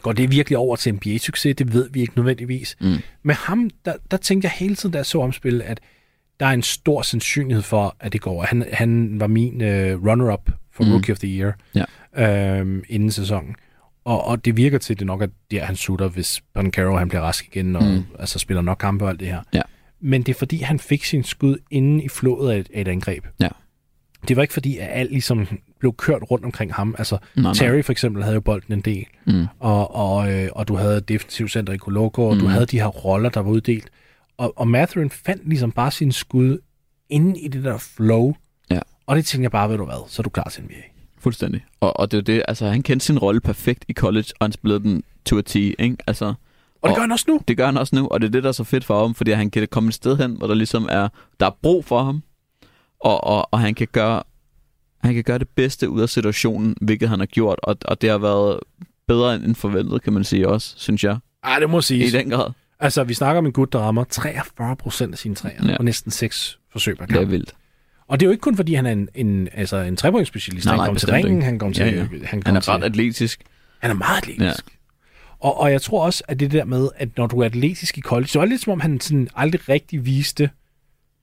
[0.03, 1.53] går det virkelig over til NBA-succes?
[1.53, 2.77] Det ved vi ikke nødvendigvis.
[2.81, 2.97] Mm.
[3.23, 5.81] Med ham, der, der tænkte jeg hele tiden, da jeg så ham spille, at
[6.41, 8.43] der er en stor sandsynlighed for, at det går.
[8.43, 10.93] Han, han var min uh, runner-up for mm.
[10.93, 12.59] Rookie of the Year ja.
[12.59, 13.55] øhm, inden sæsonen.
[14.05, 17.09] Og, og det virker til, at det nok er der, han sutter, hvis Caro han
[17.09, 18.05] bliver rask igen, og mm.
[18.19, 19.43] altså, spiller nok kampe og alt det her.
[19.55, 19.63] Ja.
[20.03, 22.89] Men det er fordi, han fik sin skud inden i flået af et, af et
[22.89, 23.25] angreb.
[23.41, 23.49] Ja.
[24.29, 25.47] Det var ikke fordi, at alt ligesom
[25.81, 26.95] blev kørt rundt omkring ham.
[26.99, 27.53] Altså, Nej, nej.
[27.55, 29.47] Terry for eksempel havde jo bolden en del, Mm.
[29.61, 32.41] og, og, øh, og du havde defensiv center i Coloco, og mm.
[32.41, 33.91] du havde de her roller, der var uddelt.
[34.37, 36.59] Og, og Matherin fandt ligesom bare sin skud
[37.09, 38.35] inde i det der flow.
[38.71, 38.81] Ja.
[39.07, 40.75] Og det tænkte jeg bare, ved du hvad, så er du klar til NBA.
[41.19, 41.65] Fuldstændig.
[41.81, 44.53] Og, og det er det, altså han kendte sin rolle perfekt i college, og han
[44.53, 45.97] spillede den to a T, ikke?
[46.07, 46.35] Altså,
[46.83, 47.41] Og det gør han også nu.
[47.49, 49.15] det gør han også nu, og det er det, der er så fedt for ham,
[49.15, 51.09] fordi han kan komme et sted hen, hvor der ligesom er,
[51.41, 52.23] der er brug for ham,
[53.01, 54.23] og, og, og han kan gøre
[55.05, 58.11] han kan gøre det bedste ud af situationen, hvilket han har gjort, og, og det
[58.11, 58.61] har været
[59.09, 62.13] bedre end forventet, kan man sige også, synes jeg, Ej, det må i siges.
[62.13, 62.51] den grad.
[62.81, 65.77] Altså, vi snakker om en gut, der rammer 43 procent af sine træer, Ja.
[65.77, 67.31] og næsten 6 forsøg per Det er kamp.
[67.31, 67.55] vildt.
[68.09, 70.67] Og det er jo ikke kun, fordi han er en, en, altså en trepointsspecialist.
[70.67, 71.85] Nej, Han kommer til ringen, han kommer til...
[71.85, 72.01] Ja, ja.
[72.01, 73.43] Han, Han kommer er ret til, atletisk.
[73.79, 74.43] han er meget atletisk.
[74.43, 74.53] Ja.
[75.43, 78.01] Og, og jeg tror også, at det der med, at når du er atletisk i
[78.01, 80.51] college, det var lidt som om, han sådan aldrig rigtig viste,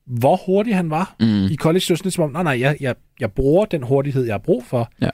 [0.06, 1.46] hvor hurtig han var Mm.
[1.46, 1.80] i college.
[1.82, 4.34] Det var sådan lidt som om, nej, nej, jeg, jeg, jeg bruger den hurtighed, jeg
[4.34, 4.90] har brug for.
[5.02, 5.10] Ja.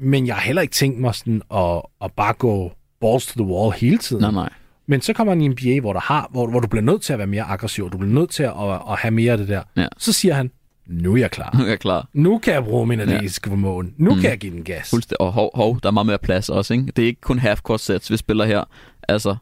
[0.00, 3.52] Men jeg har heller ikke tænkt mig sådan at, at bare gå balls to the
[3.54, 4.22] wall hele tiden.
[4.22, 4.48] Nej, nej.
[4.86, 7.02] Men så kommer han i en NBA, hvor, der har, hvor, hvor du bliver nødt
[7.02, 9.38] til at være mere aggressiv, du bliver nødt til at, at, at have mere af
[9.38, 9.62] det der.
[9.76, 9.86] Ja.
[9.98, 10.50] Så siger han,
[10.88, 11.54] nu er jeg klar.
[11.58, 12.08] Nu er jeg klar.
[12.12, 13.94] Nu kan jeg bruge min atletiske formåen.
[13.96, 14.20] Nu Mm.
[14.20, 14.90] kan jeg give den gas.
[14.90, 15.20] Fuldstændig.
[15.20, 16.86] Og hov, hov, der er meget mere plads også, ikke?
[16.96, 18.64] Det er ikke kun half-court sets, vi spiller her.
[19.08, 19.36] Altså,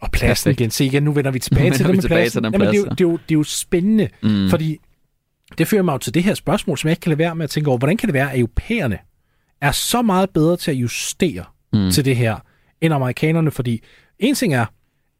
[0.00, 0.60] Og pladsen Perfekt.
[0.60, 0.70] igen.
[0.70, 2.42] Se igen, nu vender vi tilbage til det vi med tilbage pladsen.
[2.42, 4.50] til den Jamen, det, er jo, plads, det, er jo, det er jo spændende, mm.
[4.50, 4.78] fordi
[5.58, 7.44] det fører mig jo til det her spørgsmål, som jeg ikke kan lade være med
[7.44, 7.78] at tænke over.
[7.78, 8.98] Hvordan kan det være, at europæerne
[9.60, 11.44] er så meget bedre til at justere
[11.74, 11.90] Mm.
[11.90, 12.36] til det her,
[12.80, 13.50] end amerikanerne?
[13.50, 13.82] Fordi
[14.18, 14.66] en ting er,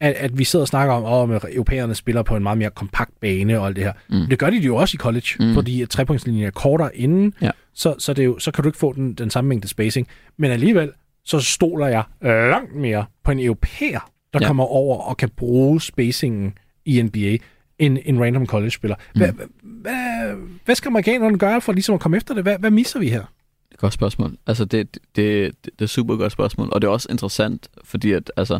[0.03, 3.21] at, at vi sidder og snakker om, at europæerne spiller på en meget mere kompakt
[3.21, 3.93] bane og alt det her.
[4.11, 4.27] Mm.
[4.31, 5.47] Det gør de jo også i college, Mm.
[5.47, 5.55] mm.
[5.55, 7.51] fordi trepointslinjen er kortere inden, Ja.
[7.75, 10.09] så, så, det er jo, så kan du ikke få den, den samme mængde spacing.
[10.37, 10.91] Men alligevel,
[11.25, 14.47] så stoler jeg langt mere på en europæer, der Ja.
[14.47, 17.37] kommer over og kan bruge spacingen i NBA,
[17.79, 18.97] end en random college-spiller.
[19.15, 19.69] Hvad, Mm.
[19.83, 20.35] hvad,
[20.65, 22.43] hvad skal amerikanerne gøre for ligesom at komme efter det?
[22.43, 23.19] Hvad, hvad misser vi her?
[23.21, 23.27] Det
[23.71, 24.37] er et godt spørgsmål.
[24.47, 26.69] Altså, det, det, det, det er et super godt spørgsmål.
[26.73, 28.59] Og det er også interessant, fordi at, altså,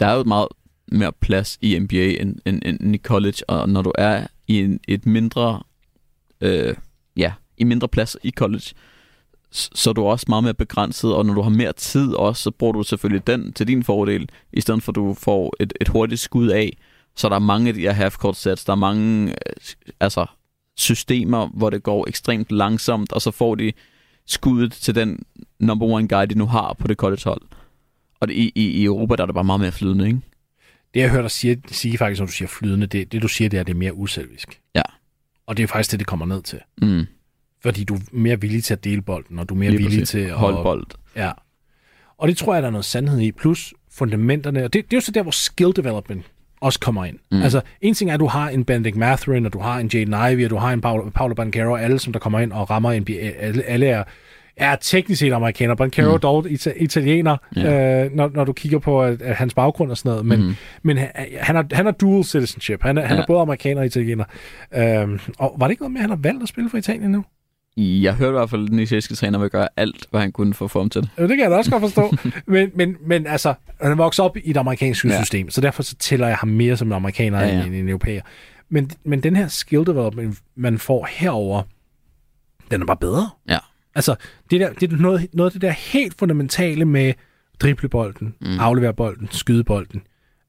[0.00, 0.48] der er jo meget
[0.92, 4.80] mere plads i NBA end, end, end i college, og når du er i en,
[4.88, 5.62] et mindre,
[6.40, 6.74] øh,
[7.16, 8.74] ja, i mindre plads i college,
[9.50, 12.50] så er du også meget mere begrænset, og når du har mere tid også, så
[12.50, 15.88] bruger du selvfølgelig den til din fordel, i stedet for at du får et, et
[15.88, 16.76] hurtigt skud af.
[17.16, 19.36] Så der er mange af de her half-court sets, der er mange øh,
[20.00, 20.26] altså,
[20.76, 23.72] systemer, hvor det går ekstremt langsomt, og så får de
[24.26, 25.22] skuddet til den
[25.60, 27.42] number one guy, de nu har på det college-hold.
[28.20, 30.20] Og det, i, i, i Europa, der er det bare meget mere flydende, ikke?
[30.94, 33.48] Det, jeg hører dig sige, sige faktisk, når du siger flydende, det, det du siger,
[33.48, 34.60] det er, det er mere uselvisk.
[34.74, 34.82] Ja.
[35.46, 36.60] Og det er faktisk det, det kommer ned til.
[36.82, 37.06] Mm.
[37.62, 39.98] Fordi du er mere villig til at dele bolden, og du er mere Lige villig
[39.98, 40.10] præcis.
[40.10, 40.30] til at...
[40.30, 40.86] Holde bold.
[41.16, 41.30] Ja.
[42.18, 43.32] Og det tror jeg, der er noget sandhed i.
[43.32, 44.64] Plus fundamenterne.
[44.64, 46.24] Og det, det er jo så der, hvor skill development
[46.60, 47.18] også kommer ind.
[47.30, 47.42] Mm.
[47.42, 50.32] Altså, en ting er, at du har en Benedict Mathurin, og du har en Jaden
[50.32, 52.70] Ivey, og du har en Paolo, Paolo Banchero, og alle, som der kommer ind og
[52.70, 53.12] rammer NBA.
[53.12, 54.04] Alle, alle er,
[54.56, 55.74] er teknisk set amerikaner.
[55.74, 56.20] Banchero mm.
[56.20, 58.04] dog ita- italiener, Ja.
[58.04, 60.26] øh, når, når du kigger på at, at hans baggrund og sådan noget.
[60.26, 60.54] Men, mm.
[60.82, 61.08] men han,
[61.40, 62.82] han, har, han har dual citizenship.
[62.82, 63.22] Han er, han Ja.
[63.22, 64.24] er både amerikaner og italiener.
[64.76, 67.10] Øhm, og var det ikke noget med, at han har valgt at spille for Italien
[67.10, 67.24] nu?
[67.76, 70.54] Jeg hørte i hvert fald, at den israelske træner vil gøre alt, hvad han kunne
[70.54, 71.10] for at få ham til det.
[71.18, 72.16] Jo, det kan jeg da også godt forstå.
[72.46, 75.18] men, men, men altså, han vokset op i et amerikansk Ja.
[75.22, 77.58] system, så derfor så tæller jeg ham mere som en amerikaner Ja, ja, ja.
[77.58, 77.66] ja.
[77.66, 78.22] end en europæer.
[78.68, 81.62] Men, men den her skill development, man får herover,
[82.70, 83.30] den er bare bedre.
[83.48, 83.58] Ja.
[83.94, 84.14] Altså,
[84.50, 87.12] det, der, det er noget, noget af det der helt fundamentale med
[87.60, 88.60] driblebolden, mm.
[88.60, 90.02] aflevere bolden, skyde bolden.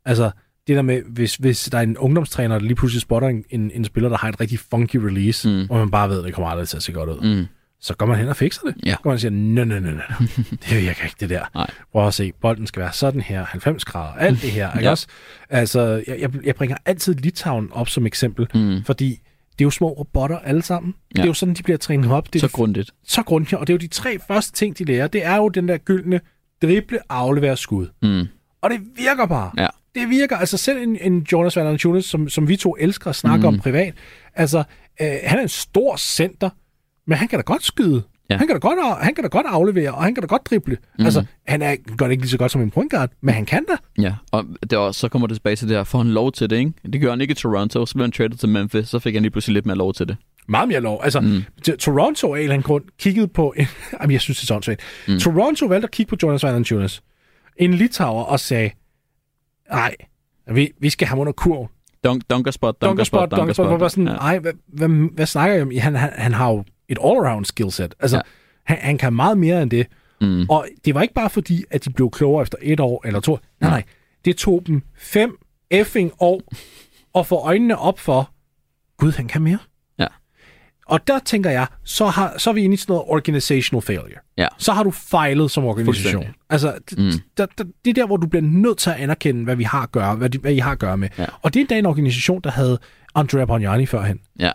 [0.06, 0.32] Altså,
[0.68, 3.72] det der med, hvis, hvis der er en ungdomstræner, der lige pludselig spotter en, en,
[3.74, 5.68] en spiller, der har et rigtig funky release, Mm.
[5.70, 7.46] og man bare ved, at det kommer aldrig til at se godt ud, Mm.
[7.82, 8.76] så går man hen og fikser det.
[8.86, 8.92] Ja.
[8.92, 10.06] Så går man og siger, nej, nej, nej, nej,
[10.70, 11.44] det virker ikke, det der.
[11.56, 11.70] Nej.
[11.92, 14.92] Prøv at se, bolden skal være sådan her, 90 grader, alt det her, ikke Ja.
[14.92, 15.08] også?
[15.50, 18.84] Altså, jeg, jeg, jeg bringer altid Litauen op som eksempel, Mm.
[18.86, 19.20] fordi
[19.60, 20.94] det er jo små robotter alle sammen.
[20.94, 21.22] Ja.
[21.22, 22.34] Det er jo sådan, de bliver trænet op.
[22.34, 22.92] Det er Så grundigt.
[23.08, 25.08] så grundigt, og det er jo de tre første ting, de lærer.
[25.08, 26.22] Det er jo den der gyldne
[26.62, 27.88] drible, aflevere, skud.
[28.02, 28.28] Mm.
[28.62, 29.52] Og det virker bare.
[29.58, 29.68] Ja.
[29.96, 30.38] Det virker.
[30.38, 33.48] Altså selv en, en Jonas Valanciunas, som, som vi to elsker at snakke mm.
[33.56, 33.94] om privat,
[34.36, 34.58] altså
[35.02, 36.50] øh, han er en stor center,
[37.08, 38.04] men han kan da godt skyde.
[38.30, 38.38] Ja.
[38.38, 40.78] Han, kan da godt, han kan da godt aflevere, og han kan da godt drible.
[41.00, 41.06] Mm.
[41.06, 43.46] Altså, han er, gør det ikke lige så godt som en point guard, men han
[43.46, 44.02] kan da.
[44.02, 46.50] Ja, og det også, så kommer det tilbage til det her, får han lov til
[46.50, 46.72] det, ikke?
[46.94, 49.22] Det gør han ikke i Toronto, så blev han traded til Memphis, så fik han
[49.22, 50.18] lige pludselig lidt mere lov til det.
[50.48, 51.02] Meget mere lov.
[51.04, 51.44] Altså, mm.
[51.80, 53.54] Toronto af en eller anden grund kiggede på...
[53.58, 53.68] En,
[54.02, 54.80] jamen, jeg synes, det er sådan svært.
[55.08, 55.20] Mm.
[55.20, 57.02] Toronto valgte at kigge på Jonas Valanciunas.
[57.58, 58.70] En litauer og sagde,
[59.72, 59.96] nej,
[60.52, 61.68] vi, vi skal have ham under kurven.
[62.04, 63.68] Dunk, dunkerspot, Dunkerspot, dunkerspot, dunkerspot.
[63.68, 64.14] Hvor var sådan, Ja.
[64.14, 65.72] ej, hvad, hvad, hvad snakker jeg om?
[65.80, 67.96] Han, han, han har jo et all-around skillset.
[68.00, 68.22] Altså, Ja.
[68.66, 69.88] han, han kan meget mere end det.
[70.22, 70.46] Mm.
[70.50, 73.40] Og det var ikke bare fordi, at de blev klogere efter et år eller to.
[73.62, 73.84] Nej, nej.
[74.26, 75.38] Det tog dem fem
[75.72, 76.42] effing år
[77.20, 78.30] at få øjnene op for,
[78.98, 79.58] gud, han kan mere.
[80.00, 80.08] Ja.
[80.88, 84.20] Og der tænker jeg, så, har, så er vi inde i sådan noget organizational failure.
[84.38, 84.48] Ja.
[84.58, 86.26] Så har du fejlet som organisation.
[86.50, 87.12] Altså, det, Mm.
[87.38, 89.82] der, der, det er der, hvor du bliver nødt til at anerkende, hvad vi har
[89.84, 91.10] at gøre, hvad, de, hvad I har at gøre med.
[91.18, 91.26] Ja.
[91.42, 92.80] Og det er endda en organisation, der havde
[93.16, 94.20] Andrea Bognani førhen.
[94.40, 94.52] Ja.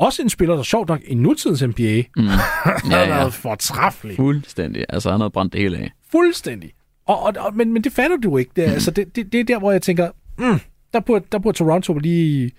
[0.00, 2.22] Også en spiller, der sjovt nok i nutidens NBA, mm.
[2.22, 2.28] Mm.
[2.64, 3.08] har Ja, ja.
[3.08, 4.16] været fortræffelig.
[4.16, 4.84] Fuldstændig.
[4.88, 5.92] Altså, han havde brændt det hele af.
[6.12, 6.72] Fuldstændig.
[7.06, 8.50] Og, og, og, men, men det fatter du ikke.
[8.56, 10.60] Det, er, altså, det, det, det er der, hvor jeg tænker, mm,
[10.92, 12.50] der, burde, der burde Toronto lige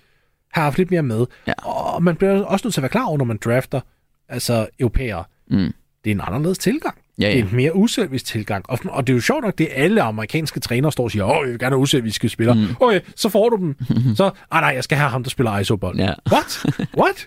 [0.52, 1.26] have haft lidt mere med.
[1.46, 1.52] Ja.
[1.66, 3.80] Og man bliver også nødt til at være klar over, når man drafter
[4.28, 5.24] altså europæere.
[5.50, 5.56] Mm.
[6.04, 6.98] Det er en anderledes tilgang.
[7.22, 7.50] Ja, Det er ja.
[7.50, 8.64] en mere uselvisk tilgang.
[8.70, 11.24] Og, og det er jo sjovt nok, det er alle amerikanske trænere står og siger,
[11.24, 12.56] åh, jeg vil gerne have uselviske spillere.
[12.56, 12.66] Mm.
[12.80, 13.76] Okay, så får du dem.
[14.16, 15.98] så, ah nej, jeg skal have ham, der spiller iso-bold.
[15.98, 16.12] Ja.
[16.32, 16.66] What?
[16.98, 17.26] What?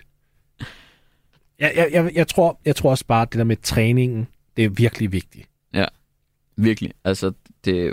[1.58, 4.26] Jeg, jeg, jeg, jeg, tror, jeg tror også bare, at det der med træningen,
[4.56, 5.48] det er virkelig vigtigt.
[6.56, 6.92] Virkelig.
[7.04, 7.32] Altså,
[7.64, 7.90] det er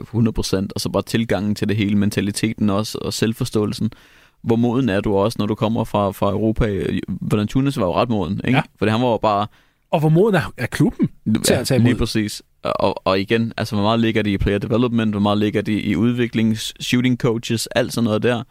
[0.63, 0.67] 100%.
[0.75, 3.91] Og så bare tilgangen til det hele, mentaliteten også, og selvforståelsen.
[4.43, 6.85] Hvor moden er du også, når du kommer fra, fra Europa?
[7.07, 8.57] Hvordan Tunis var jo ret moden, ikke?
[8.57, 8.61] Ja.
[8.77, 9.47] Fordi han var jo bare...
[9.93, 11.09] Og hvor moden er, er klubben
[11.43, 11.87] til at tage imod.
[11.89, 12.41] lige præcis.
[12.63, 15.11] Og, og igen, altså, hvor meget ligger det i player development?
[15.13, 18.43] Hvor meget ligger det i udvikling, shooting coaches, alt sådan noget der?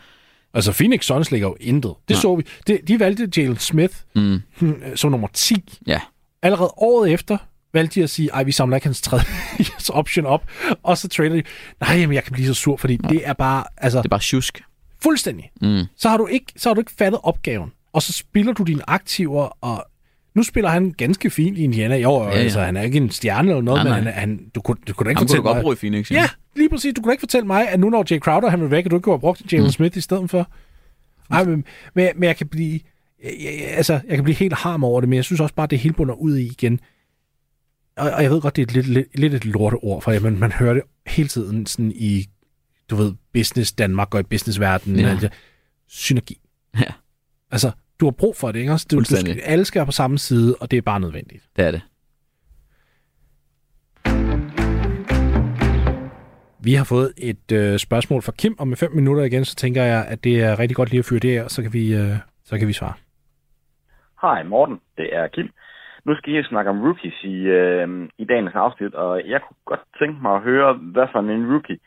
[0.54, 1.94] Altså, Phoenix Suns ligger jo intet.
[2.08, 2.20] Det Nej.
[2.20, 2.42] så vi.
[2.66, 4.40] De, de valgte Jalen Smith Mm.
[4.58, 5.54] hmm, som nummer 10.
[5.86, 6.00] Ja.
[6.42, 7.36] Allerede året efter
[7.74, 9.24] valgte de at sige, ej, vi samler ikke hans tredje
[9.92, 10.44] option op,
[10.82, 11.42] og så trader de.
[11.80, 13.08] Nej, jamen, jeg kan blive så sur, fordi ja.
[13.08, 14.62] det er bare, altså, Det er bare tjusk.
[15.02, 15.50] fuldstændig.
[15.62, 15.80] Mm.
[15.96, 18.90] Så har, du ikke, så har du ikke fattet opgaven, og så spiller du dine
[18.90, 19.84] aktiver, og
[20.34, 21.96] nu spiller han ganske fint i Indiana.
[21.96, 22.36] Jo, ja, ja.
[22.36, 22.42] ja.
[22.42, 24.12] altså, han er ikke en stjerne eller noget, Nej, men nej.
[24.12, 25.62] han, han, du, kunne, du kunne da ikke kunne fortælle du godt mig...
[25.62, 26.10] bruge i Phoenix.
[26.10, 26.94] Ja, lige præcis.
[26.94, 28.90] Du kunne da ikke fortælle mig, at nu når Jay Crowder han vil væk, at
[28.90, 29.70] du ikke kunne have brugt Jalen mm.
[29.70, 30.50] Smith i stedet for.
[31.30, 31.64] Ej, men,
[31.94, 32.80] men, men jeg kan blive...
[33.24, 35.66] Jeg, jeg, altså, jeg kan blive helt harm over det, men jeg synes også bare,
[35.66, 36.80] det hele bunder ud i igen.
[37.96, 40.38] Og, og jeg ved godt, det er et lidt, lidt, lidt et lorteord, for man,
[40.38, 42.26] man hører det hele tiden sådan i,
[42.90, 45.00] du ved, business Danmark og i businessverdenen.
[45.00, 45.18] Ja.
[45.22, 45.28] Ja.
[45.88, 46.40] Synergi.
[46.78, 46.92] Ja.
[47.50, 47.70] Altså,
[48.02, 48.72] du har brug for det, ikke?
[48.90, 51.42] Du, du skal, alle skal være på samme side, og det er bare nødvendigt.
[51.56, 51.82] Det er det.
[56.68, 59.82] Vi har fået et øh, spørgsmål fra Kim, og med 5 minutter igen, så tænker
[59.82, 62.14] jeg, at det er rigtig godt lige at fyre det her, så kan vi, øh,
[62.44, 62.94] så kan vi svare.
[64.22, 65.48] Hej Morten, det er Kim.
[66.04, 69.84] Nu skal jeg snakke om rookies i, øh, i dagens afsnit, og jeg kunne godt
[69.98, 71.78] tænke mig at høre, hvad for en rookie,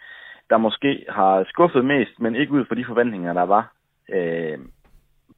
[0.50, 3.64] der måske har skuffet mest, men ikke ud fra de forventninger, der var,
[4.10, 4.58] øh,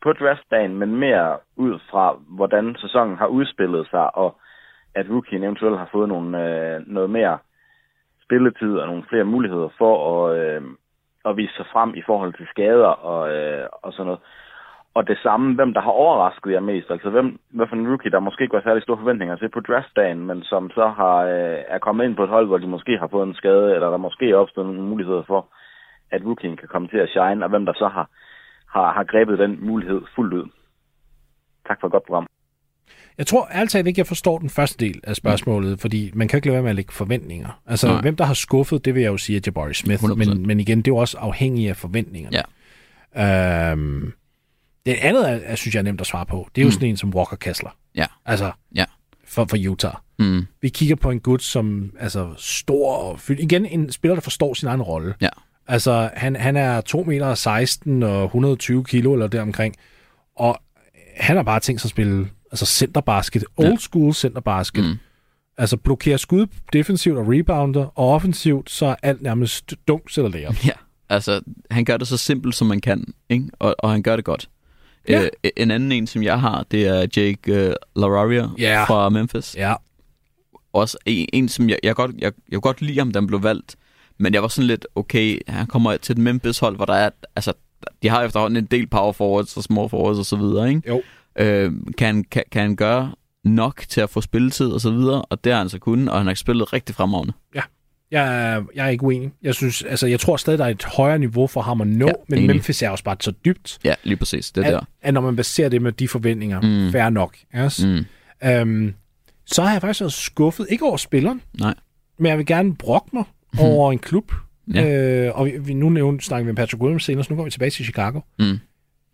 [0.04, 4.36] på draftdagen, men mere ud fra, hvordan sæsonen har udspillet sig, og
[4.95, 7.38] at rookien eventuelt har fået nogle, øh, noget mere
[8.24, 10.62] spilletid og nogle flere muligheder for at, øh,
[11.26, 14.22] at vise sig frem i forhold til skader og, øh, og sådan noget.
[14.93, 18.12] Og det samme, hvem der har overrasket jer mest, altså hvem, hvad for en rookie,
[18.12, 21.60] der måske ikke var særlig store forventninger til på draftdagen, men som så har, øh,
[21.68, 23.98] er kommet ind på et hold, hvor de måske har fået en skade, eller der
[23.98, 25.48] måske er opstået nogle muligheder for,
[26.12, 28.10] at rookien kan komme til at shine, og hvem der så har,
[28.78, 30.49] har, har grebet den mulighed fuldt ud.
[31.67, 32.28] Tak for et godt program.
[33.17, 35.78] Jeg tror ærligt talt ikke, jeg forstår den første del af spørgsmålet, mm.
[35.78, 37.61] fordi man kan ikke lade være med at lægge forventninger.
[37.65, 38.01] Altså, Nej.
[38.01, 40.15] hvem der har skuffet, det vil jeg jo sige, at Jabari Smith, 100%.
[40.15, 42.43] men, men igen, det er jo også afhængigt af forventningerne.
[43.15, 43.71] Ja.
[43.71, 44.13] Øhm,
[44.86, 46.71] det andet, er, jeg synes jeg er nemt at svare på, det er jo mm.
[46.71, 47.69] sådan en som Walker Kessler.
[47.95, 48.05] Ja.
[48.25, 48.86] Altså, ja.
[49.25, 49.93] For, for Utah.
[50.19, 50.47] Mm.
[50.61, 53.39] Vi kigger på en gut, som altså stor og fyldt.
[53.39, 55.13] Igen, en spiller, der forstår sin egen rolle.
[55.21, 55.30] Ja.
[55.68, 59.76] Altså, han, han er 2 meter 16 og 120 kilo eller deromkring.
[60.36, 60.59] Og
[61.18, 64.84] han har bare tænkt sig at spille altså centerbasket, old school centerbasket.
[64.86, 64.97] Mm.
[65.57, 70.53] Altså blokere skud defensivt og rebounder, og offensivt, så er alt nærmest dunks eller lærer.
[70.65, 70.72] Ja,
[71.09, 71.41] altså
[71.72, 73.49] han gør det så simpelt, som man kan, ikke?
[73.59, 74.49] Og, og han gør det godt.
[75.07, 75.24] Ja.
[75.24, 78.88] Øh, en anden en, som jeg har, det er Jake uh, Lararia yeah.
[78.88, 79.55] fra Memphis.
[79.55, 79.74] Ja.
[80.74, 83.76] Også en, en som jeg, jeg, godt, jeg, jeg godt lide da han blev valgt.
[84.20, 87.53] Men jeg var sådan lidt, okay, han kommer til et Memphis-hold, hvor der er, altså,
[88.03, 90.82] de har efterhånden en del power forwards og small forwards og så videre, ikke?
[90.88, 91.01] Jo.
[91.39, 93.11] Øh, kan, kan, kan han gøre
[93.43, 96.18] nok til at få spilletid og så videre, og det har han så kunnet, og
[96.18, 97.34] han har spillet rigtig fremragende.
[97.55, 97.61] Ja,
[98.11, 99.32] jeg er, jeg er ikke uenig.
[99.43, 102.07] Jeg synes, altså, jeg tror stadig, der er et højere niveau for ham at nå,
[102.07, 102.47] ja, men enig.
[102.47, 103.80] Memphis er også bare så dybt.
[103.84, 104.51] Ja, lige præcis.
[104.51, 104.80] Det at, der.
[105.01, 106.91] At når man baserer det med de forventninger, mm.
[106.91, 107.38] fair nok.
[107.55, 107.86] Yes?
[107.86, 108.05] Mm.
[108.49, 108.93] Øhm,
[109.45, 111.74] så har jeg faktisk været skuffet, ikke over spilleren, Nej.
[112.20, 113.24] men jeg vil gerne brokke mig
[113.60, 113.66] mm.
[113.66, 114.32] over en klub.
[114.74, 115.26] Ja.
[115.28, 117.43] Øh, og vi, vi, nu nævnte, snakker vi med Patrick Williams senere, så nu går
[117.43, 118.20] vi tilbage til Chicago.
[118.39, 118.60] Mm.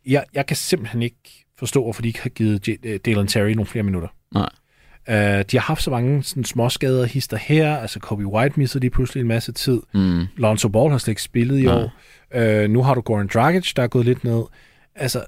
[0.05, 3.65] Jeg, jeg kan simpelthen ikke forstå, hvorfor de ikke har givet J- Dalen Terry nogle
[3.65, 4.07] flere minutter.
[4.33, 4.49] Nej.
[5.07, 7.77] Uh, de har haft så mange sådan, småskader hister her.
[7.77, 9.81] Altså Kobe White missede de pludselig en masse tid.
[9.93, 10.25] Mm.
[10.37, 11.93] Lonzo Ball har slet ikke spillet i år.
[12.37, 14.43] Uh, nu har du Goran Dragic, der er gået lidt ned.
[14.95, 15.25] Altså,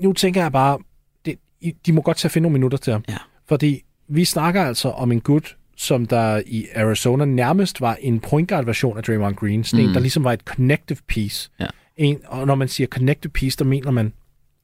[0.00, 0.78] nu tænker jeg bare,
[1.24, 1.38] det,
[1.86, 3.04] de må godt tage at finde nogle minutter til ham.
[3.08, 3.16] Ja.
[3.48, 8.48] Fordi vi snakker altså om en gut, som der i Arizona nærmest var en point
[8.48, 9.64] guard version af Draymond Green.
[9.64, 9.88] Sådan mm.
[9.88, 11.50] en, der ligesom var et connective piece.
[11.60, 11.66] Ja.
[11.96, 14.12] En, og når man siger connective piece, der mener man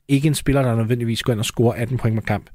[0.08, 2.50] ikke en spiller, der nødvendigvis går ind og scorer 18 point per kamp,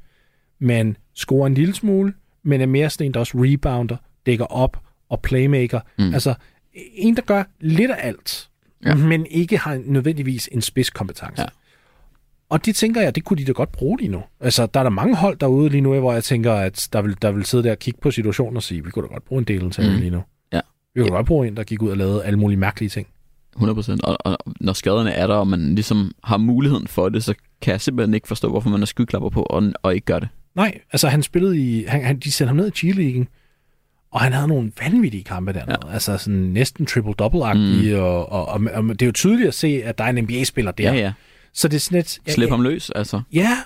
[0.59, 4.77] men scorer en lille smule, men er mere sådan en, der også rebounder, dækker op
[5.09, 5.79] og playmaker.
[5.97, 6.13] Mm.
[6.13, 6.33] Altså
[6.73, 8.49] en, der gør lidt af alt,
[8.85, 8.95] ja.
[8.95, 11.41] men ikke har nødvendigvis en spidskompetence.
[11.41, 11.47] Ja.
[12.49, 14.21] Og det tænker jeg, det kunne de da godt bruge lige nu.
[14.39, 17.15] Altså, der er der mange hold derude lige nu, hvor jeg tænker, at der vil,
[17.21, 19.39] der vil sidde der og kigge på situationen og sige, vi kunne da godt bruge
[19.39, 19.97] en del til mm.
[19.97, 20.23] lige nu.
[20.53, 20.61] Ja.
[20.95, 21.15] Vi kunne ja.
[21.15, 23.07] godt bruge en, der gik ud og lavede alle mulige mærkelige ting.
[23.57, 23.97] 100%.
[24.03, 27.71] Og, og når skaderne er der, og man ligesom har muligheden for det, så kan
[27.71, 30.29] jeg simpelthen ikke forstå, hvorfor man har skyklapper på og, og ikke gør det.
[30.55, 31.85] Nej, altså han spillede i...
[31.87, 33.25] Han, han, de sendte ham ned i G-League,
[34.11, 35.77] og han havde nogle vanvittige kampe dernede.
[35.87, 35.93] Ja.
[35.93, 38.01] Altså sådan næsten triple-double-agtige, mm.
[38.01, 40.71] og, og, og, og, det er jo tydeligt at se, at der er en NBA-spiller
[40.71, 40.93] der.
[40.93, 41.13] Ja, ja.
[41.53, 42.19] Så det er sådan et...
[42.27, 43.21] Ja, Slip ham løs, altså.
[43.33, 43.57] Ja,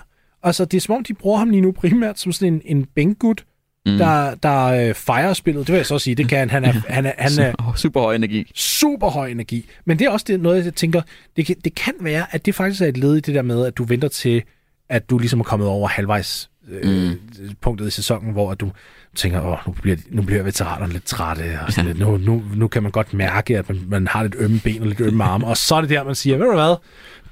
[0.42, 2.84] altså det er som om, de bruger ham lige nu primært som sådan en, en
[2.94, 3.44] bænkgut,
[3.86, 3.98] mm.
[3.98, 5.66] der, der øh, fejrer spillet.
[5.66, 6.50] Det vil jeg så sige, det kan han.
[6.50, 8.50] Han er, han er, han er super høj energi.
[8.54, 9.66] Super høj energi.
[9.84, 11.02] Men det er også det, noget, jeg tænker,
[11.36, 13.66] det kan, det kan være, at det faktisk er et led i det der med,
[13.66, 14.42] at du venter til,
[14.88, 17.18] at du ligesom er kommet over halvvejs øh, mm.
[17.60, 18.70] punktet i sæsonen, hvor du
[19.14, 22.68] tænker, åh, nu bliver, nu bliver veteranerne lidt trætte, og sådan lidt, nu, nu, nu
[22.68, 25.46] kan man godt mærke, at man, man har lidt ømme ben og lidt ømme arme,
[25.46, 26.76] og så er det der, man siger, ved du hvad,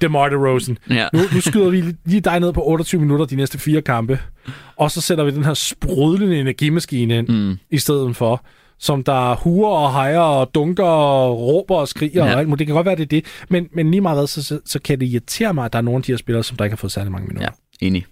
[0.01, 1.07] DeMar DeRozan, ja.
[1.13, 4.19] nu, nu skyder vi lige dig ned på 28 minutter de næste fire kampe,
[4.75, 7.57] og så sætter vi den her sprudlende energimaskine ind, mm.
[7.71, 8.45] i stedet for,
[8.79, 12.33] som der huer og hejer og dunker og råber og skriger ja.
[12.33, 12.59] og alt muligt.
[12.59, 14.79] Det kan godt være, det er det, men, men lige meget hvad, så, så, så
[14.79, 16.73] kan det irritere mig, at der er nogle af de her spillere, som der ikke
[16.73, 17.49] har fået særlig mange minutter.
[17.81, 18.05] Ja, enig.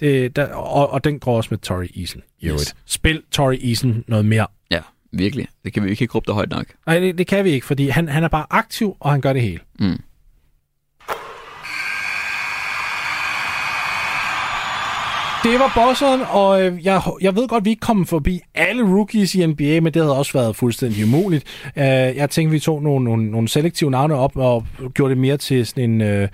[0.00, 2.22] Det, der, og, og den går også med Tori Eason.
[2.44, 2.76] Yes.
[2.86, 4.46] Spil Tori Eason noget mere.
[4.70, 4.80] Ja,
[5.12, 5.46] virkelig.
[5.64, 6.66] Det kan vi ikke råbe højt nok.
[6.86, 9.32] Nej, det, det kan vi ikke, fordi han, han er bare aktiv, og han gør
[9.32, 9.60] det hele.
[9.78, 10.00] Mm.
[15.44, 19.34] Det var bosseren, og øh, jeg, jeg ved godt, vi ikke kommer forbi alle rookies
[19.34, 21.44] i NBA, men det havde også været fuldstændig umuligt.
[21.76, 25.36] Uh, jeg tænkte, vi tog nogle, nogle, nogle selektive navne op og gjorde det mere
[25.36, 26.22] til sådan en...
[26.22, 26.28] Uh,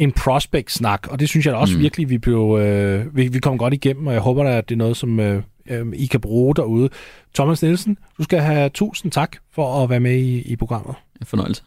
[0.00, 1.82] en prospect-snak, og det synes jeg da også mm.
[1.82, 4.74] virkelig, vi blev, øh, vi, vi kom godt igennem, og jeg håber da, at det
[4.74, 6.88] er noget, som øh, øh, I kan bruge derude.
[7.34, 10.94] Thomas Nielsen, du skal have tusind tak for at være med i, i programmet.
[11.20, 11.62] En fornøjelse.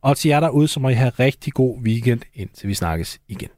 [0.00, 3.48] Og til jer derude, så må I have rigtig god weekend, indtil vi snakkes igen.